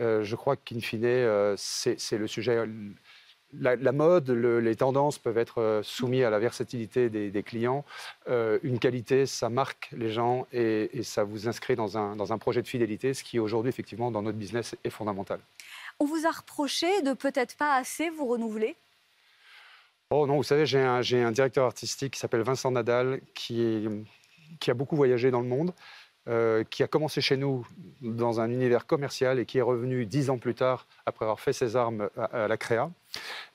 Euh, 0.00 0.22
je 0.22 0.36
crois 0.36 0.56
qu'in 0.56 0.80
fine, 0.80 1.04
euh, 1.04 1.54
c'est 1.56 2.18
le 2.18 2.26
sujet. 2.26 2.64
La, 3.54 3.76
la 3.76 3.92
mode, 3.92 4.28
le- 4.28 4.60
les 4.60 4.76
tendances 4.76 5.18
peuvent 5.18 5.38
être 5.38 5.62
euh, 5.62 5.82
soumis 5.82 6.22
à 6.22 6.28
la 6.28 6.38
versatilité 6.38 7.08
des, 7.08 7.30
des 7.30 7.42
clients. 7.42 7.82
Euh, 8.28 8.58
une 8.62 8.78
qualité, 8.78 9.24
ça 9.24 9.48
marque 9.48 9.88
les 9.92 10.10
gens 10.10 10.46
et, 10.52 10.90
et 10.98 11.02
ça 11.02 11.24
vous 11.24 11.48
inscrit 11.48 11.74
dans 11.74 11.96
un, 11.96 12.14
dans 12.14 12.32
un 12.34 12.38
projet 12.38 12.60
de 12.60 12.68
fidélité, 12.68 13.14
ce 13.14 13.24
qui 13.24 13.38
aujourd'hui, 13.38 13.70
effectivement, 13.70 14.10
dans 14.10 14.20
notre 14.20 14.36
business, 14.36 14.76
est 14.84 14.90
fondamental. 14.90 15.40
On 15.98 16.04
vous 16.04 16.26
a 16.26 16.30
reproché 16.30 17.00
de 17.02 17.14
peut-être 17.14 17.56
pas 17.56 17.74
assez 17.76 18.10
vous 18.10 18.26
renouveler? 18.26 18.76
Oh 20.10 20.26
non, 20.26 20.36
vous 20.36 20.42
savez, 20.42 20.64
j'ai 20.66 20.78
un, 20.80 21.00
un 21.02 21.32
directeur 21.32 21.64
artistique 21.66 22.14
qui 22.14 22.20
s'appelle 22.20 22.42
Vincent 22.42 22.70
Nadal, 22.70 23.20
qui, 23.34 23.86
qui 24.60 24.70
a 24.70 24.74
beaucoup 24.74 24.96
voyagé 24.96 25.30
dans 25.30 25.40
le 25.40 25.48
monde, 25.48 25.72
euh, 26.28 26.62
qui 26.68 26.82
a 26.82 26.86
commencé 26.86 27.20
chez 27.20 27.36
nous 27.36 27.66
dans 28.02 28.40
un 28.40 28.50
univers 28.50 28.86
commercial 28.86 29.38
et 29.38 29.46
qui 29.46 29.58
est 29.58 29.62
revenu 29.62 30.04
dix 30.06 30.28
ans 30.30 30.38
plus 30.38 30.54
tard, 30.54 30.86
après 31.06 31.24
avoir 31.24 31.40
fait 31.40 31.52
ses 31.52 31.74
armes 31.76 32.08
à, 32.16 32.24
à 32.44 32.48
la 32.48 32.56
créa. 32.56 32.90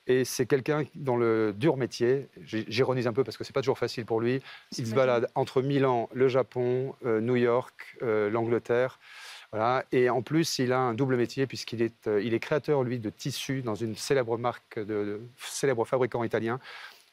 Et 0.07 0.25
c'est 0.25 0.45
quelqu'un 0.45 0.83
dans 0.95 1.15
le 1.15 1.53
dur 1.55 1.77
métier, 1.77 2.27
j'ironise 2.45 3.07
un 3.07 3.13
peu 3.13 3.23
parce 3.23 3.37
que 3.37 3.43
c'est 3.43 3.53
pas 3.53 3.61
toujours 3.61 3.77
facile 3.77 4.05
pour 4.05 4.19
lui, 4.19 4.41
il 4.77 4.85
se 4.87 4.93
balade 4.95 5.29
entre 5.35 5.61
Milan, 5.61 6.09
le 6.13 6.27
Japon, 6.27 6.95
euh, 7.05 7.21
New 7.21 7.35
York, 7.37 7.73
euh, 8.01 8.29
l'Angleterre. 8.29 8.99
Voilà. 9.51 9.85
Et 9.91 10.09
en 10.09 10.23
plus, 10.23 10.57
il 10.57 10.73
a 10.73 10.79
un 10.79 10.93
double 10.95 11.15
métier 11.15 11.45
puisqu'il 11.45 11.81
est, 11.83 12.07
euh, 12.07 12.21
il 12.23 12.33
est 12.33 12.39
créateur, 12.39 12.81
lui, 12.83 12.97
de 12.97 13.11
tissus 13.11 13.61
dans 13.61 13.75
une 13.75 13.95
célèbre 13.95 14.37
marque 14.37 14.79
de, 14.79 14.83
de 14.83 15.21
célèbre 15.37 15.85
fabricant 15.85 16.23
italien. 16.23 16.59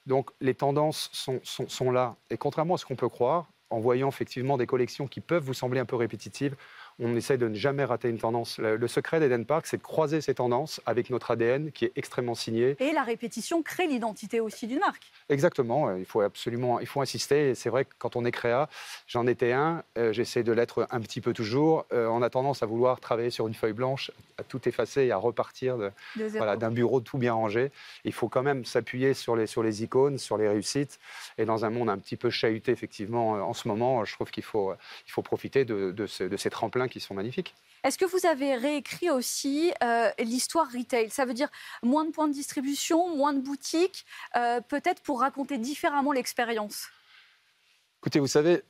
Donc 0.06 0.30
les 0.40 0.54
tendances 0.54 1.10
sont, 1.12 1.38
sont- 1.44 1.68
sont 1.68 1.90
là. 1.92 2.16
Et 2.30 2.38
contrairement 2.38 2.74
à 2.74 2.78
ce 2.78 2.86
qu'on 2.86 2.96
peut 2.96 3.10
croire, 3.10 3.46
en 3.70 3.80
voyant 3.80 4.08
effectivement 4.08 4.58
des 4.58 4.66
collections 4.66 5.06
qui 5.06 5.20
peuvent 5.20 5.44
vous 5.44 5.54
sembler 5.54 5.80
un 5.80 5.84
peu 5.84 5.96
répétitives, 5.96 6.56
on 7.00 7.16
essaie 7.16 7.38
de 7.38 7.48
ne 7.48 7.54
jamais 7.54 7.84
rater 7.84 8.08
une 8.08 8.18
tendance. 8.18 8.58
Le, 8.58 8.76
le 8.76 8.88
secret 8.88 9.20
d'Eden 9.20 9.44
Park, 9.46 9.66
c'est 9.66 9.78
de 9.78 9.82
croiser 9.82 10.20
ces 10.20 10.34
tendances 10.34 10.80
avec 10.86 11.10
notre 11.10 11.30
ADN 11.30 11.72
qui 11.72 11.86
est 11.86 11.92
extrêmement 11.96 12.34
signé. 12.34 12.76
Et 12.80 12.92
la 12.92 13.02
répétition 13.02 13.62
crée 13.62 13.86
l'identité 13.86 14.40
aussi 14.40 14.66
d'une 14.66 14.80
marque. 14.80 15.10
Exactement, 15.28 15.94
il 15.96 16.04
faut 16.04 16.20
absolument 16.20 16.78
il 16.80 16.86
faut 16.86 17.00
insister. 17.00 17.54
C'est 17.54 17.70
vrai 17.70 17.84
que 17.84 17.90
quand 17.98 18.16
on 18.16 18.24
est 18.24 18.32
créa, 18.32 18.68
j'en 19.06 19.26
étais 19.26 19.52
un, 19.52 19.82
euh, 19.98 20.12
j'essaie 20.12 20.42
de 20.42 20.52
l'être 20.52 20.86
un 20.90 21.00
petit 21.00 21.20
peu 21.20 21.32
toujours. 21.32 21.86
Euh, 21.92 22.06
on 22.08 22.22
a 22.22 22.30
tendance 22.30 22.62
à 22.62 22.66
vouloir 22.66 23.00
travailler 23.00 23.30
sur 23.30 23.48
une 23.48 23.54
feuille 23.54 23.72
blanche, 23.72 24.10
à 24.38 24.42
tout 24.42 24.68
effacer 24.68 25.02
et 25.04 25.12
à 25.12 25.16
repartir 25.16 25.76
zéro. 26.16 26.30
voilà, 26.36 26.56
d'un 26.56 26.70
bureau 26.70 27.00
tout 27.00 27.18
bien 27.18 27.32
rangé. 27.32 27.70
Il 28.04 28.12
faut 28.12 28.28
quand 28.28 28.42
même 28.42 28.64
s'appuyer 28.64 29.14
sur 29.14 29.36
les, 29.36 29.46
sur 29.46 29.62
les 29.62 29.82
icônes, 29.82 30.18
sur 30.18 30.36
les 30.36 30.48
réussites. 30.48 30.98
Et 31.38 31.44
dans 31.44 31.64
un 31.64 31.70
monde 31.70 31.88
un 31.88 31.98
petit 31.98 32.16
peu 32.16 32.28
chahuté, 32.30 32.72
effectivement, 32.72 33.36
euh, 33.36 33.40
en 33.40 33.54
ce 33.54 33.68
moment, 33.68 34.04
je 34.04 34.12
trouve 34.14 34.30
qu'il 34.30 34.42
faut, 34.44 34.72
il 35.06 35.10
faut 35.10 35.22
profiter 35.22 35.64
de, 35.64 35.90
de 35.92 36.06
ce- 36.06 36.24
de 36.24 36.36
ces 36.36 36.50
tremplins 36.50 36.88
qui 36.90 37.00
sont 37.00 37.14
magnifiques. 37.14 37.54
Est-ce 37.82 37.96
que 37.96 38.04
vous 38.04 38.26
avez 38.26 38.56
réécrit 38.56 39.10
aussi 39.10 39.72
euh, 39.82 40.10
l'histoire 40.18 40.70
retail? 40.70 41.08
Ça 41.08 41.24
veut 41.24 41.32
dire 41.32 41.48
moins 41.82 42.04
de 42.04 42.10
points 42.10 42.28
de 42.28 42.34
distribution, 42.34 43.16
moins 43.16 43.32
de 43.32 43.40
boutiques, 43.40 44.04
euh, 44.36 44.60
peut-être 44.60 45.02
pour 45.02 45.20
raconter 45.20 45.56
différemment 45.56 46.12
l'expérience? 46.12 46.88
Écoutez, 48.02 48.18
vous 48.18 48.28
savez, 48.28 48.62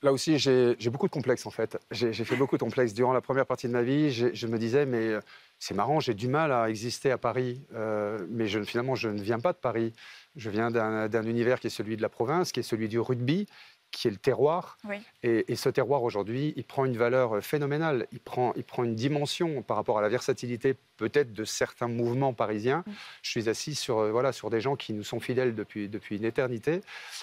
là 0.00 0.12
aussi, 0.12 0.38
j'ai 0.38 0.76
beaucoup 0.90 1.06
de 1.06 1.12
complexes 1.12 1.44
en 1.44 1.50
fait. 1.50 1.78
J'ai 1.90 2.24
fait 2.24 2.36
beaucoup 2.36 2.56
de 2.56 2.62
complexes. 2.62 2.94
Durant 2.94 3.12
la 3.12 3.20
première 3.20 3.44
partie 3.44 3.66
de 3.68 3.72
ma 3.72 3.82
vie, 3.82 4.10
je 4.10 4.46
me 4.46 4.58
disais, 4.58 4.86
mais 4.86 5.08
euh, 5.08 5.20
c'est 5.58 5.74
marrant, 5.74 6.00
j'ai 6.00 6.14
du 6.14 6.26
mal 6.26 6.50
à 6.50 6.70
exister 6.70 7.10
à 7.10 7.18
Paris. 7.18 7.60
Euh, 7.74 8.26
mais 8.30 8.48
je, 8.48 8.62
finalement, 8.62 8.94
je 8.94 9.10
ne 9.10 9.20
viens 9.20 9.40
pas 9.40 9.52
de 9.52 9.58
Paris. 9.58 9.92
Je 10.36 10.48
viens 10.48 10.70
d'un 10.70 11.06
d'un 11.08 11.22
univers 11.24 11.60
qui 11.60 11.66
est 11.66 11.70
celui 11.70 11.98
de 11.98 12.02
la 12.02 12.08
province, 12.08 12.50
qui 12.50 12.60
est 12.60 12.62
celui 12.62 12.88
du 12.88 12.98
rugby, 12.98 13.46
qui 13.92 14.08
est 14.08 14.10
le 14.10 14.16
terroir. 14.16 14.78
Oui. 14.88 14.96
Et, 15.22 15.52
et 15.52 15.54
ce 15.54 15.68
terroir 15.68 16.02
aujourd'hui, 16.02 16.52
il 16.56 16.64
prend 16.64 16.84
une 16.84 16.96
valeur 16.96 17.36
euh, 17.36 17.40
phénoménale. 17.40 18.08
Il 18.10 18.18
prend, 18.20 18.52
il 18.56 18.64
prend 18.64 18.82
une 18.82 18.96
dimension 18.96 19.62
par 19.62 19.76
rapport 19.76 19.98
à 19.98 20.02
la 20.02 20.08
versatilité 20.08 20.74
peut-être 20.96 21.32
de 21.32 21.44
certains 21.44 21.88
mouvements 21.88 22.32
parisiens. 22.32 22.84
Je 23.22 23.30
suis 23.30 23.48
assis 23.48 23.74
sur, 23.74 23.98
euh, 23.98 24.10
voilà, 24.10 24.32
sur 24.32 24.50
des 24.50 24.60
gens 24.60 24.74
qui 24.76 24.92
nous 24.94 25.04
sont 25.04 25.20
fidèles 25.20 25.54
depuis, 25.54 25.88
depuis 25.88 26.16
une 26.16 26.24
éternité. 26.24 26.80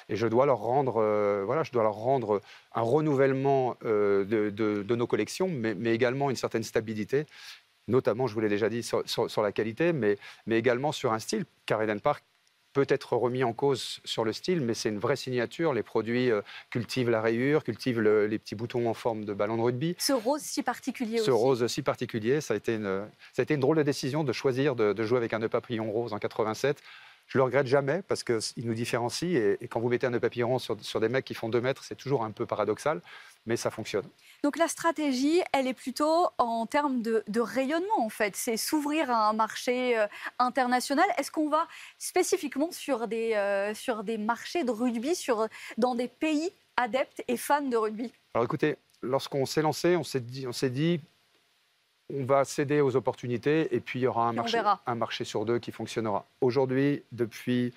Et 0.09 0.15
je 0.15 0.27
dois 0.27 0.45
leur 0.45 0.59
rendre, 0.59 0.97
euh, 1.01 1.43
voilà, 1.45 1.63
je 1.63 1.71
dois 1.71 1.83
leur 1.83 1.95
rendre 1.95 2.39
un 2.75 2.81
renouvellement 2.81 3.75
euh, 3.83 4.23
de, 4.23 4.49
de- 4.49 4.83
de 4.83 4.95
nos 4.95 5.07
collections, 5.07 5.49
mais, 5.49 5.73
mais 5.73 5.93
également 5.93 6.29
une 6.29 6.35
certaine 6.35 6.63
stabilité. 6.63 7.25
Notamment, 7.87 8.27
je 8.27 8.35
vous 8.35 8.39
l'ai 8.41 8.49
déjà 8.49 8.69
dit, 8.69 8.83
sur, 8.83 9.01
sur- 9.09 9.31
sur 9.31 9.41
la 9.41 9.51
qualité, 9.51 9.91
mais, 9.93 10.17
mais 10.45 10.59
également 10.59 10.91
sur 10.91 11.11
un 11.11 11.19
style. 11.19 11.45
Car 11.65 11.81
Eden 11.81 11.99
Park 11.99 12.23
peut 12.79 12.93
être 12.93 13.15
remis 13.17 13.43
en 13.43 13.51
cause 13.51 13.99
sur 14.05 14.23
le 14.23 14.31
style, 14.31 14.61
mais 14.61 14.73
c'est 14.73 14.87
une 14.89 14.99
vraie 14.99 15.15
signature. 15.17 15.73
Les 15.73 15.83
produits 15.83 16.31
euh, 16.31 16.41
cultivent 16.69 17.09
la 17.09 17.21
rayure, 17.21 17.63
cultivent 17.63 17.99
le- 17.99 18.25
les 18.27 18.39
petits 18.39 18.55
boutons 18.55 18.89
en 18.89 18.93
forme 18.93 19.25
de 19.25 19.33
ballon 19.33 19.57
de 19.57 19.61
rugby. 19.63 19.95
Ce 19.97 20.13
rose 20.13 20.41
si 20.41 20.63
particulier 20.63 21.17
Ce 21.17 21.23
aussi. 21.31 21.43
rose 21.43 21.67
si 21.67 21.81
particulier, 21.81 22.39
ça 22.41 22.53
a 22.53 22.57
été 22.57 22.75
une, 22.75 23.05
ça 23.33 23.41
a 23.41 23.43
été 23.43 23.53
une 23.55 23.59
drôle 23.59 23.77
de 23.77 23.83
décision 23.83 24.23
de 24.23 24.31
choisir 24.31 24.75
de, 24.75 24.93
de 24.93 25.03
jouer 25.03 25.17
avec 25.17 25.33
un 25.33 25.39
nœud 25.39 25.49
papillon 25.49 25.91
rose 25.91 26.13
en 26.13 26.19
87. 26.19 26.81
Je 27.29 27.37
le 27.37 27.43
regrette 27.43 27.67
jamais 27.67 28.01
parce 28.01 28.23
qu'il 28.23 28.65
nous 28.65 28.73
différencie 28.73 29.35
et, 29.35 29.57
et 29.61 29.67
quand 29.67 29.79
vous 29.79 29.87
mettez 29.87 30.07
un 30.07 30.09
nœud 30.09 30.19
papillon 30.19 30.57
sur, 30.57 30.75
sur 30.83 30.99
des 30.99 31.09
mecs 31.09 31.25
qui 31.25 31.35
font 31.35 31.47
2 31.47 31.61
mètres, 31.61 31.83
c'est 31.83 31.95
toujours 31.95 32.23
un 32.23 32.31
peu 32.31 32.47
paradoxal, 32.47 33.01
mais 33.45 33.55
ça 33.55 33.69
fonctionne. 33.69 34.05
Donc 34.43 34.57
la 34.57 34.67
stratégie, 34.67 35.41
elle 35.53 35.67
est 35.67 35.75
plutôt 35.75 36.27
en 36.39 36.65
termes 36.65 37.03
de, 37.03 37.23
de 37.27 37.39
rayonnement 37.39 37.99
en 38.03 38.09
fait. 38.09 38.35
C'est 38.35 38.57
s'ouvrir 38.57 39.11
à 39.11 39.29
un 39.29 39.33
marché 39.33 39.95
euh, 39.95 40.07
international. 40.39 41.05
Est-ce 41.19 41.29
qu'on 41.29 41.49
va 41.49 41.67
spécifiquement 41.99 42.71
sur 42.71 43.07
des, 43.07 43.35
euh, 43.35 43.75
sur 43.75 44.03
des 44.03 44.17
marchés 44.17 44.63
de 44.63 44.71
rugby, 44.71 45.15
sur, 45.15 45.47
dans 45.77 45.93
des 45.93 46.07
pays 46.07 46.51
adeptes 46.77 47.23
et 47.27 47.37
fans 47.37 47.61
de 47.61 47.77
rugby? 47.77 48.11
Alors 48.33 48.45
écoutez, 48.45 48.77
lorsqu'on 49.03 49.45
s'est 49.45 49.61
lancé, 49.61 49.95
on 49.95 50.03
s'est 50.03 50.19
dit, 50.19 50.47
on 50.47 50.51
s'est 50.51 50.71
dit, 50.71 50.99
on 52.13 52.23
va 52.25 52.43
céder 52.45 52.81
aux 52.81 52.95
opportunités 52.95 53.73
et 53.75 53.79
puis 53.79 53.99
il 53.99 54.03
y 54.03 54.07
aura 54.07 54.27
un 54.29 54.33
marché, 54.33 54.57
verra. 54.57 54.81
un 54.85 54.95
marché 54.95 55.23
sur 55.25 55.45
deux 55.45 55.59
qui 55.59 55.71
fonctionnera. 55.71 56.25
Aujourd'hui, 56.41 57.03
depuis, 57.11 57.73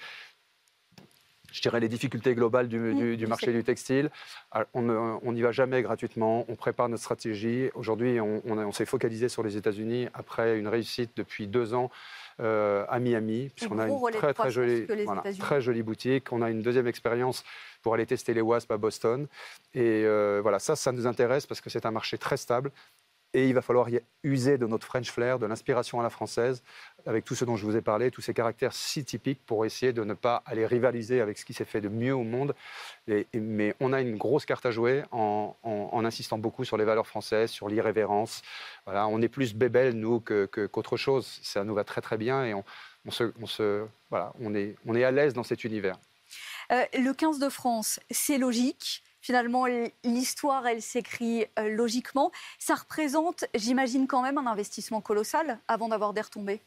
je 1.50 1.60
dirais, 1.60 1.80
les 1.80 1.88
difficultés 1.88 2.34
globales 2.34 2.68
du, 2.68 2.78
Mmh, 2.78 2.94
du- 2.98 3.16
du 3.18 3.24
je 3.24 3.28
marché 3.28 3.52
du 3.52 3.62
textile, 3.62 4.10
ah, 4.52 4.64
on 4.72 5.32
n'y 5.32 5.42
va 5.42 5.52
jamais 5.52 5.82
gratuitement, 5.82 6.46
on 6.48 6.56
prépare 6.56 6.88
notre 6.88 7.02
stratégie. 7.02 7.68
Aujourd'hui, 7.74 8.20
on, 8.20 8.40
on 8.46 8.56
a- 8.58 8.64
on 8.64 8.72
s'est 8.72 8.86
focalisé 8.86 9.28
sur 9.28 9.42
les 9.42 9.56
États-Unis 9.58 10.08
après 10.14 10.58
une 10.58 10.68
réussite 10.68 11.10
depuis 11.16 11.46
deux 11.46 11.74
ans 11.74 11.90
euh, 12.40 12.86
à 12.88 12.98
Miami, 12.98 13.50
puisqu'on 13.54 13.78
a 13.78 13.86
une 13.86 14.00
très, 14.32 14.50
jolie, 14.50 14.86
voilà, 15.04 15.22
très 15.38 15.60
boutique. 15.82 16.32
On 16.32 16.40
a 16.40 16.48
une 16.50 16.62
deuxième 16.62 16.86
expérience 16.86 17.44
pour 17.82 17.92
aller 17.92 18.06
tester 18.06 18.32
les 18.32 18.40
wasps 18.40 18.70
à 18.70 18.78
Boston. 18.78 19.26
Et 19.74 19.80
euh, 20.06 20.40
voilà, 20.40 20.58
ça, 20.58 20.74
ça 20.74 20.90
nous 20.92 21.06
intéresse 21.06 21.46
parce 21.46 21.60
que 21.60 21.68
c'est 21.68 21.84
un 21.84 21.90
marché 21.90 22.16
très 22.16 22.38
stable. 22.38 22.70
Et 23.34 23.48
il 23.48 23.54
va 23.54 23.62
falloir 23.62 23.88
y 23.88 24.00
user 24.24 24.58
de 24.58 24.66
notre 24.66 24.86
French 24.86 25.10
flair, 25.10 25.38
de 25.38 25.46
l'inspiration 25.46 25.98
à 26.00 26.02
la 26.02 26.10
française, 26.10 26.62
avec 27.06 27.24
tout 27.24 27.34
ce 27.34 27.44
dont 27.44 27.56
je 27.56 27.64
vous 27.64 27.76
ai 27.76 27.80
parlé, 27.80 28.10
tous 28.10 28.20
ces 28.20 28.34
caractères 28.34 28.74
si 28.74 29.04
typiques 29.04 29.40
pour 29.46 29.64
essayer 29.64 29.92
de 29.92 30.04
ne 30.04 30.12
pas 30.14 30.42
aller 30.44 30.66
rivaliser 30.66 31.20
avec 31.20 31.38
ce 31.38 31.44
qui 31.44 31.54
s'est 31.54 31.64
fait 31.64 31.80
de 31.80 31.88
mieux 31.88 32.14
au 32.14 32.24
monde. 32.24 32.54
Mais 33.32 33.74
on 33.80 33.92
a 33.92 34.00
une 34.02 34.16
grosse 34.16 34.44
carte 34.44 34.66
à 34.66 34.70
jouer 34.70 35.02
en, 35.12 35.54
insistant 36.04 36.36
beaucoup 36.36 36.64
sur 36.64 36.76
les 36.76 36.84
valeurs 36.84 37.06
françaises, 37.06 37.50
sur 37.50 37.68
l'irrévérence. 37.68 38.42
Voilà, 38.84 39.06
on 39.08 39.20
est 39.22 39.28
plus 39.28 39.54
bébel, 39.54 39.94
nous, 39.94 40.20
qu'autre 40.20 40.96
chose. 40.96 41.40
Ça 41.42 41.64
nous 41.64 41.74
va 41.74 41.84
très 41.84 42.00
très 42.00 42.18
bien 42.18 42.44
et 42.44 42.54
on 42.54 43.10
se- 43.10 43.86
voilà, 44.10 44.32
on 44.40 44.54
est, 44.54 44.76
on 44.86 44.94
est 44.94 45.04
à 45.04 45.10
l'aise 45.10 45.32
dans 45.32 45.42
cet 45.42 45.64
univers. 45.64 45.98
Euh, 46.70 46.84
le 46.94 47.12
15 47.12 47.38
de 47.38 47.48
France, 47.48 48.00
c'est 48.10 48.38
logique. 48.38 49.02
Finalement, 49.22 49.66
l'histoire, 50.04 50.66
elle 50.66 50.82
s'écrit 50.82 51.46
euh, 51.58 51.68
logiquement. 51.68 52.32
Ça 52.58 52.74
représente, 52.74 53.44
j'imagine, 53.54 54.06
quand 54.08 54.20
même 54.20 54.36
un 54.36 54.46
investissement 54.46 55.00
colossal 55.00 55.58
avant 55.68 55.88
d'avoir 55.88 56.12
des 56.12 56.20
retombées. 56.20 56.60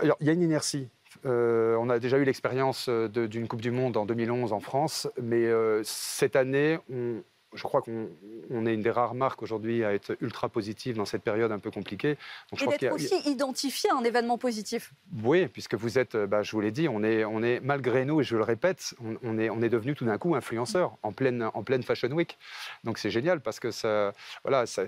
Alors, 0.00 0.18
il 0.20 0.26
y 0.26 0.30
a 0.30 0.34
une 0.34 0.42
inertie. 0.42 0.86
Euh, 1.24 1.76
on 1.80 1.88
a 1.88 1.98
déjà 1.98 2.18
eu 2.18 2.24
l'expérience 2.24 2.90
euh, 2.90 3.08
d'une 3.08 3.48
Coupe 3.48 3.62
du 3.62 3.70
Monde 3.70 3.96
en 3.96 4.04
2011 4.04 4.52
en 4.52 4.60
France, 4.60 5.08
mais 5.20 5.46
cette 5.82 6.36
année, 6.36 6.78
on- 6.92 7.22
je 7.54 7.62
crois 7.62 7.80
qu'on 7.82 8.08
on 8.50 8.66
est 8.66 8.74
une 8.74 8.82
des 8.82 8.90
rares 8.90 9.14
marques 9.14 9.42
aujourd'hui 9.42 9.84
à 9.84 9.94
être 9.94 10.16
ultra 10.20 10.48
positive 10.48 10.96
dans 10.96 11.04
cette 11.06 11.22
période 11.22 11.50
un 11.50 11.58
peu 11.58 11.70
compliquée. 11.70 12.16
Donc, 12.50 12.60
je 12.60 12.64
Et 12.64 12.68
d'être 12.68 12.90
a- 12.90 12.94
aussi 12.94 13.14
identifié 13.26 13.90
à 13.90 13.96
un 13.96 14.04
événement 14.04 14.36
positif. 14.38 14.92
Oui, 15.24 15.46
puisque 15.48 15.74
vous 15.74 15.98
êtes, 15.98 16.14
euh, 16.14 16.26
bah, 16.26 16.42
je 16.42 16.52
vous 16.52 16.60
l'ai 16.60 16.70
dit, 16.70 16.88
on 16.88 17.02
est, 17.02 17.24
on 17.24 17.42
est 17.42 17.60
malgré 17.60 18.04
nous, 18.04 18.20
et 18.20 18.24
je 18.24 18.36
le 18.36 18.42
répète, 18.42 18.94
on, 19.02 19.16
on 19.22 19.38
est, 19.38 19.48
on 19.50 19.62
est 19.62 19.68
devenu 19.70 19.94
tout 19.94 20.04
d'un 20.04 20.18
coup 20.18 20.34
influenceur 20.34 20.96
en 21.02 21.12
pleine, 21.12 21.48
en 21.54 21.62
pleine 21.62 21.82
Fashion 21.82 22.10
Week. 22.10 22.38
Donc 22.84 22.98
c'est 22.98 23.10
génial 23.10 23.40
parce 23.40 23.60
que 23.60 23.70
ça, 23.70 24.12
voilà, 24.44 24.66
ça, 24.66 24.84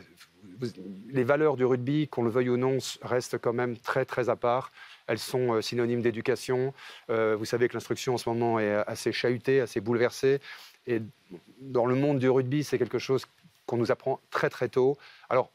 les 1.08 1.24
valeurs 1.24 1.56
du 1.56 1.64
rugby, 1.64 2.08
qu'on 2.08 2.22
le 2.22 2.30
veuille 2.30 2.50
ou 2.50 2.56
non, 2.56 2.78
restent 3.02 3.38
quand 3.38 3.52
même 3.52 3.76
très 3.76 4.04
très 4.04 4.28
à 4.28 4.36
part. 4.36 4.72
Elles 5.06 5.18
sont 5.18 5.54
euh, 5.54 5.60
synonymes 5.60 6.02
d'éducation. 6.02 6.72
Euh, 7.10 7.34
vous 7.36 7.44
savez 7.44 7.68
que 7.68 7.74
l'instruction 7.74 8.14
en 8.14 8.18
ce 8.18 8.28
moment 8.28 8.60
est 8.60 8.72
assez 8.86 9.12
chahutée, 9.12 9.60
assez 9.60 9.80
bouleversée. 9.80 10.40
Et 10.86 11.02
dans 11.60 11.86
le 11.86 11.94
monde 11.94 12.18
du 12.18 12.28
rugby, 12.28 12.64
c'est 12.64 12.78
quelque 12.78 12.98
chose 12.98 13.26
qu'on 13.66 13.76
nous 13.76 13.90
apprend 13.90 14.20
très 14.30 14.50
très 14.50 14.68
tôt. 14.68 14.96
Alors 15.28 15.50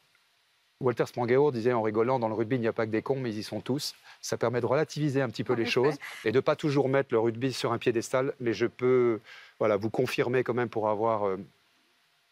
Walter 0.80 1.06
Spangeo 1.06 1.50
disait 1.52 1.72
en 1.72 1.82
rigolant, 1.82 2.18
dans 2.18 2.28
le 2.28 2.34
rugby, 2.34 2.56
il 2.56 2.60
n'y 2.60 2.68
a 2.68 2.72
pas 2.72 2.86
que 2.86 2.90
des 2.90 3.02
cons, 3.02 3.18
mais 3.18 3.30
ils 3.30 3.38
y 3.38 3.42
sont 3.42 3.60
tous. 3.60 3.94
Ça 4.20 4.36
permet 4.36 4.60
de 4.60 4.66
relativiser 4.66 5.22
un 5.22 5.28
petit 5.28 5.44
peu 5.44 5.54
En 5.54 5.56
les 5.56 5.62
effet. 5.62 5.70
choses 5.70 5.94
et 6.24 6.32
de 6.32 6.40
pas 6.40 6.56
toujours 6.56 6.88
mettre 6.88 7.08
le 7.12 7.18
rugby 7.18 7.52
sur 7.52 7.72
un 7.72 7.78
piédestal. 7.78 8.34
Mais 8.40 8.52
je 8.52 8.66
peux 8.66 9.20
voilà, 9.58 9.76
vous 9.76 9.90
confirmer 9.90 10.44
quand 10.44 10.54
même 10.54 10.68
pour 10.68 10.88
avoir 10.88 11.26
euh, 11.26 11.36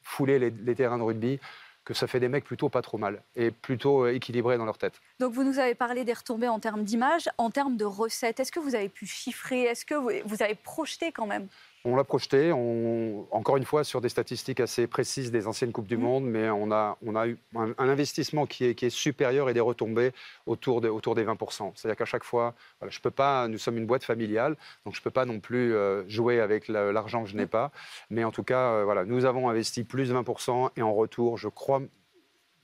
foulé 0.02 0.38
les, 0.38 0.50
les 0.50 0.74
terrains 0.74 0.98
de 0.98 1.02
rugby 1.02 1.38
que 1.84 1.92
ça 1.94 2.06
fait 2.06 2.20
des 2.20 2.28
mecs 2.28 2.44
plutôt 2.44 2.70
pas 2.70 2.80
trop 2.80 2.96
mal 2.96 3.22
et 3.36 3.50
plutôt 3.50 4.04
euh, 4.06 4.14
équilibrés 4.14 4.56
dans 4.56 4.64
leur 4.64 4.78
tête. 4.78 5.00
Donc 5.20 5.34
vous 5.34 5.44
nous 5.44 5.58
avez 5.58 5.74
parlé 5.74 6.04
des 6.04 6.14
retombées 6.14 6.48
en 6.48 6.58
termes 6.58 6.82
d'image, 6.84 7.28
en 7.36 7.50
termes 7.50 7.76
de 7.76 7.84
recettes. 7.84 8.40
Est-ce 8.40 8.52
que 8.52 8.60
vous 8.60 8.74
avez 8.74 8.88
pu 8.88 9.06
chiffrer? 9.06 9.64
Est-ce 9.64 9.84
que 9.84 9.94
vous, 9.94 10.10
vous 10.24 10.42
avez 10.42 10.54
projeté 10.54 11.12
quand 11.12 11.26
même? 11.26 11.46
On 11.86 11.96
l'a 11.96 12.04
projeté, 12.04 12.50
on- 12.50 13.26
encore 13.30 13.58
une 13.58 13.64
fois, 13.66 13.84
sur 13.84 14.00
des 14.00 14.08
statistiques 14.08 14.58
assez 14.60 14.86
précises 14.86 15.30
des 15.30 15.46
anciennes 15.46 15.70
Coupes 15.70 15.86
du 15.86 15.98
Monde, 15.98 16.24
mais 16.24 16.48
on 16.48 16.72
a, 16.72 16.96
on 17.04 17.14
a 17.14 17.26
eu 17.28 17.36
un, 17.54 17.74
un 17.76 17.88
investissement 17.90 18.46
qui 18.46 18.64
est, 18.64 18.74
qui 18.74 18.86
est 18.86 18.90
supérieur 18.90 19.50
et 19.50 19.54
des 19.54 19.60
retombées 19.60 20.12
autour, 20.46 20.80
de- 20.80 20.88
autour 20.88 21.14
des 21.14 21.24
20%. 21.24 21.72
C'est-à-dire 21.74 21.96
qu'à 21.98 22.06
chaque 22.06 22.24
fois, 22.24 22.54
voilà, 22.80 22.90
je 22.90 23.00
peux 23.00 23.10
pas, 23.10 23.48
nous 23.48 23.58
sommes 23.58 23.76
une 23.76 23.84
boîte 23.86 24.02
familiale, 24.04 24.56
donc 24.86 24.94
je 24.94 25.00
ne 25.00 25.04
peux 25.04 25.10
pas 25.10 25.26
non 25.26 25.40
plus 25.40 25.74
euh, 25.74 26.08
jouer 26.08 26.40
avec 26.40 26.68
la- 26.68 26.90
l'argent 26.90 27.22
que 27.24 27.28
je 27.28 27.36
n'ai 27.36 27.46
pas. 27.46 27.70
Mais 28.08 28.24
en 28.24 28.30
tout 28.30 28.44
cas, 28.44 28.70
euh, 28.72 28.84
voilà, 28.84 29.04
nous 29.04 29.26
avons 29.26 29.50
investi 29.50 29.84
plus 29.84 30.08
de 30.08 30.14
20% 30.14 30.70
et 30.76 30.82
en 30.82 30.94
retour, 30.94 31.36
je 31.36 31.48
crois, 31.48 31.82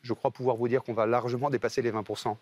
je 0.00 0.14
crois 0.14 0.30
pouvoir 0.30 0.56
vous 0.56 0.66
dire 0.68 0.82
qu'on 0.82 0.94
va 0.94 1.04
largement 1.04 1.50
dépasser 1.50 1.82
les 1.82 1.90
20%. 1.90 2.38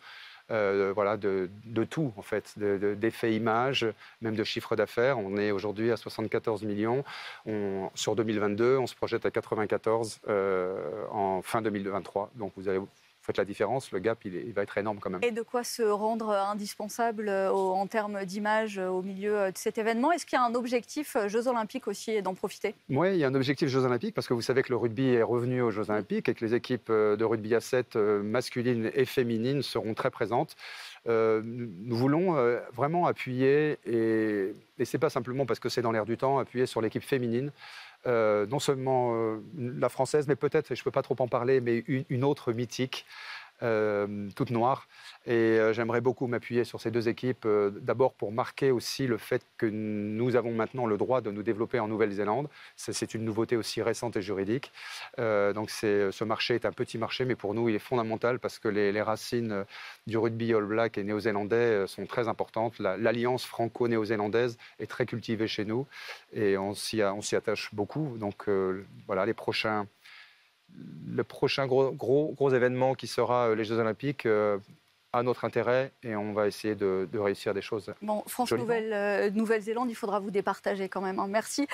Euh, 0.51 0.93
voilà, 0.95 1.17
de, 1.17 1.51
de 1.65 1.85
tout, 1.85 2.13
en 2.17 2.23
fait, 2.23 2.55
de- 2.57 2.79
de- 2.79 2.95
d'effets 2.95 3.35
images, 3.35 3.87
même 4.23 4.35
de 4.35 4.45
chiffre 4.45 4.77
d'affaires. 4.77 5.19
On 5.19 5.37
est 5.37 5.51
aujourd'hui 5.51 5.91
à 5.93 5.97
74 5.97 6.63
millions. 6.63 7.05
On- 7.47 7.91
sur 7.95 8.17
2022, 8.17 8.79
on 8.79 8.87
se 8.87 8.95
projette 8.95 9.27
à 9.27 9.31
94 9.31 10.21
euh, 10.29 11.05
en 11.11 11.43
fin 11.43 11.61
2023. 11.63 12.31
Donc 12.37 12.53
vous 12.57 12.69
allez 12.69 12.81
faites 13.29 13.37
la 13.37 13.45
différence, 13.45 13.93
le 13.93 13.99
gap, 13.99 14.25
il, 14.25 14.53
va 14.55 14.63
être 14.63 14.79
énorme 14.79 14.99
quand 15.01 15.11
même. 15.11 15.21
Et 15.23 15.33
de 15.33 15.43
quoi 15.43 15.63
se 15.63 15.83
rendre 15.83 16.31
indispensable 16.31 17.29
en 17.29 17.87
termes 17.87 18.25
d'image 18.25 18.79
au 18.79 19.03
milieu 19.03 19.53
de 19.53 19.59
cet 19.59 19.77
événement? 19.77 20.13
Est-ce 20.13 20.25
qu'il 20.25 20.39
y 20.39 20.41
a 20.41 20.45
un 20.45 20.55
objectif 20.55 21.15
Jeux 21.27 21.47
Olympiques 21.47 21.89
aussi 21.89 22.23
d'en 22.23 22.33
profiter? 22.33 22.75
Oui, 22.89 23.13
il 23.13 23.19
y 23.19 23.25
a 23.25 23.29
un 23.29 23.35
objectif 23.35 23.69
Jeux 23.69 23.85
Olympiques 23.85 24.15
parce 24.15 24.27
que 24.27 24.33
vous 24.33 24.41
savez 24.41 24.63
que 24.63 24.71
le 24.71 24.77
rugby 24.77 25.11
est 25.11 25.23
revenu 25.23 25.61
aux 25.61 25.71
Jeux 25.71 25.91
Olympiques 25.91 26.31
et 26.31 26.35
que 26.35 26.43
les 26.43 26.55
équipes 26.55 26.91
de 26.91 27.25
rugby 27.25 27.55
à 27.55 27.61
7 27.61 27.97
masculines 27.97 28.91
et 28.95 29.05
féminines 29.05 29.63
seront 29.63 29.93
très 29.93 30.11
présentes. 30.11 30.57
nous 31.07 31.97
voulons 31.97 32.35
vraiment 32.73 33.07
appuyer, 33.07 33.79
et, 33.85 34.55
et 34.79 34.85
ce 34.87 34.97
n'est 34.97 35.01
pas 35.01 35.11
simplement 35.11 35.45
parce 35.45 35.61
que 35.61 35.69
c'est 35.69 35.83
dans 35.83 35.93
l'air 35.93 36.07
du 36.07 36.17
temps, 36.17 36.39
appuyer 36.39 36.65
sur 36.65 36.81
l'équipe 36.81 37.05
féminine. 37.05 37.53
Euh, 38.07 38.47
non 38.47 38.61
seulement 38.61 39.15
euh, 39.15 39.41
la 39.57 39.89
française, 39.89 40.29
mais 40.29 40.37
peut-être, 40.37 40.75
je 40.75 40.81
ne 40.81 40.85
peux 40.85 40.91
pas 40.93 41.03
trop 41.03 41.17
en 41.19 41.27
parler, 41.27 41.61
mais 41.61 41.85
une 41.89 42.23
autre 42.25 42.53
mythique, 42.53 43.05
euh, 43.65 44.29
toute 44.37 44.51
noire. 44.51 44.87
Et 45.27 45.33
euh, 45.33 45.73
j'aimerais 45.73 46.01
beaucoup 46.01 46.29
m'appuyer 46.29 46.63
sur 46.63 46.81
ces 46.81 46.93
deux 46.93 47.09
équipes, 47.09 47.45
euh, 47.45 47.71
d'abord 47.71 48.13
pour 48.13 48.31
marquer 48.31 48.71
aussi 48.71 49.09
le 49.09 49.19
fait 49.19 49.43
que 49.57 49.67
nous 49.67 50.37
avons 50.37 50.53
maintenant 50.53 50.87
le 50.87 50.97
droit 50.97 51.21
de 51.21 51.33
nous 51.33 51.43
développer 51.43 51.81
en 51.81 51.89
Nouvelle-Zélande. 51.89 52.49
C'est 52.77 53.15
une 53.15 53.25
nouveauté 53.25 53.57
aussi 53.57 53.83
récente 53.83 54.17
et 54.17 54.23
juridique. 54.23 54.71
donc 55.19 55.71
ce 55.71 56.25
marché 56.25 56.55
est 56.55 56.67
un 56.67 56.73
petit 56.73 56.99
marché, 56.99 57.25
mais 57.25 57.35
pour 57.35 57.53
nous, 57.53 57.69
il 57.69 57.75
est 57.75 57.81
fondamental 57.81 58.39
parce 58.39 58.61
que 58.61 58.69
les, 58.69 59.03
racines 59.03 59.65
du 60.07 60.19
rugby 60.19 60.55
All 60.55 60.65
Black 60.65 60.99
et 60.99 61.03
néo-zélandais 61.03 61.87
sont 61.87 62.07
très 62.07 62.29
importantes. 62.29 62.79
L'alliance 62.79 63.45
franco-néo-zélandaise 63.45 64.57
est 64.79 64.87
très 64.87 65.07
cultivée 65.07 65.49
chez 65.49 65.65
nous 65.65 65.87
et 66.33 66.57
on 66.57 66.75
s'y 66.75 67.03
attache 67.03 67.75
beaucoup. 67.75 68.17
Donc 68.19 68.49
voilà, 69.07 69.27
les 69.27 69.35
prochains 69.35 69.87
le 71.19 71.25
prochain 71.25 71.67
gros, 71.67 71.91
gros, 71.91 72.33
gros, 72.37 72.51
événement 72.51 72.95
qui 72.95 73.07
sera 73.07 73.49
euh, 73.49 73.55
les 73.55 73.65
Jeux 73.65 73.79
Olympiques 73.79 74.27
euh, 74.27 74.59
a 75.13 75.23
notre 75.23 75.47
intérêt 75.47 75.93
et 76.03 76.15
on 76.17 76.35
va 76.35 76.47
essayer 76.47 76.75
de, 76.75 77.09
réussir 77.15 77.55
des 77.55 77.63
choses. 77.63 77.95
Bon, 78.03 78.23
France 78.27 78.53
Nouvelle, 78.53 78.93
euh, 78.93 79.31
Nouvelle-Zélande, 79.31 79.89
il 79.91 79.95
faudra 79.95 80.21
vous 80.21 80.31
départager 80.31 80.91
quand 80.91 81.01
même. 81.01 81.19
Hein. 81.19 81.29
Merci 81.29 81.67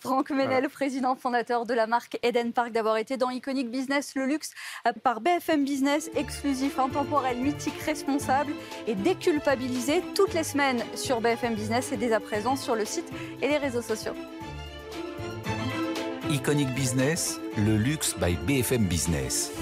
Franck 0.00 0.30
Ménel, 0.30 0.68
président 0.68 1.16
fondateur 1.16 1.66
de 1.66 1.74
la 1.74 1.88
marque 1.88 2.18
Eden 2.22 2.52
Park, 2.52 2.70
d'avoir 2.70 2.96
été 2.96 3.16
dans 3.16 3.30
Iconic 3.30 3.70
Business, 3.70 4.14
le 4.14 4.26
luxe 4.26 4.52
par 5.02 5.20
BFM 5.20 5.64
Business, 5.64 6.10
exclusif, 6.14 6.78
intemporel, 6.78 7.38
mythique, 7.38 7.80
responsable 7.84 8.52
et 8.86 8.94
déculpabilisé 8.94 10.02
toutes 10.14 10.32
les 10.32 10.44
semaines 10.44 10.84
sur 10.94 11.20
BFM 11.20 11.56
Business 11.56 11.90
et 11.90 11.96
dès 11.96 12.12
à 12.12 12.20
présent 12.20 12.54
sur 12.54 12.76
le 12.76 12.84
site 12.84 13.10
et 13.42 13.48
les 13.48 13.58
réseaux 13.58 13.82
sociaux. 13.82 14.14
Iconic 16.30 16.74
Business, 16.74 17.40
le 17.56 17.76
luxe 17.76 18.14
by 18.18 18.36
BFM 18.46 18.86
Business. 18.86 19.52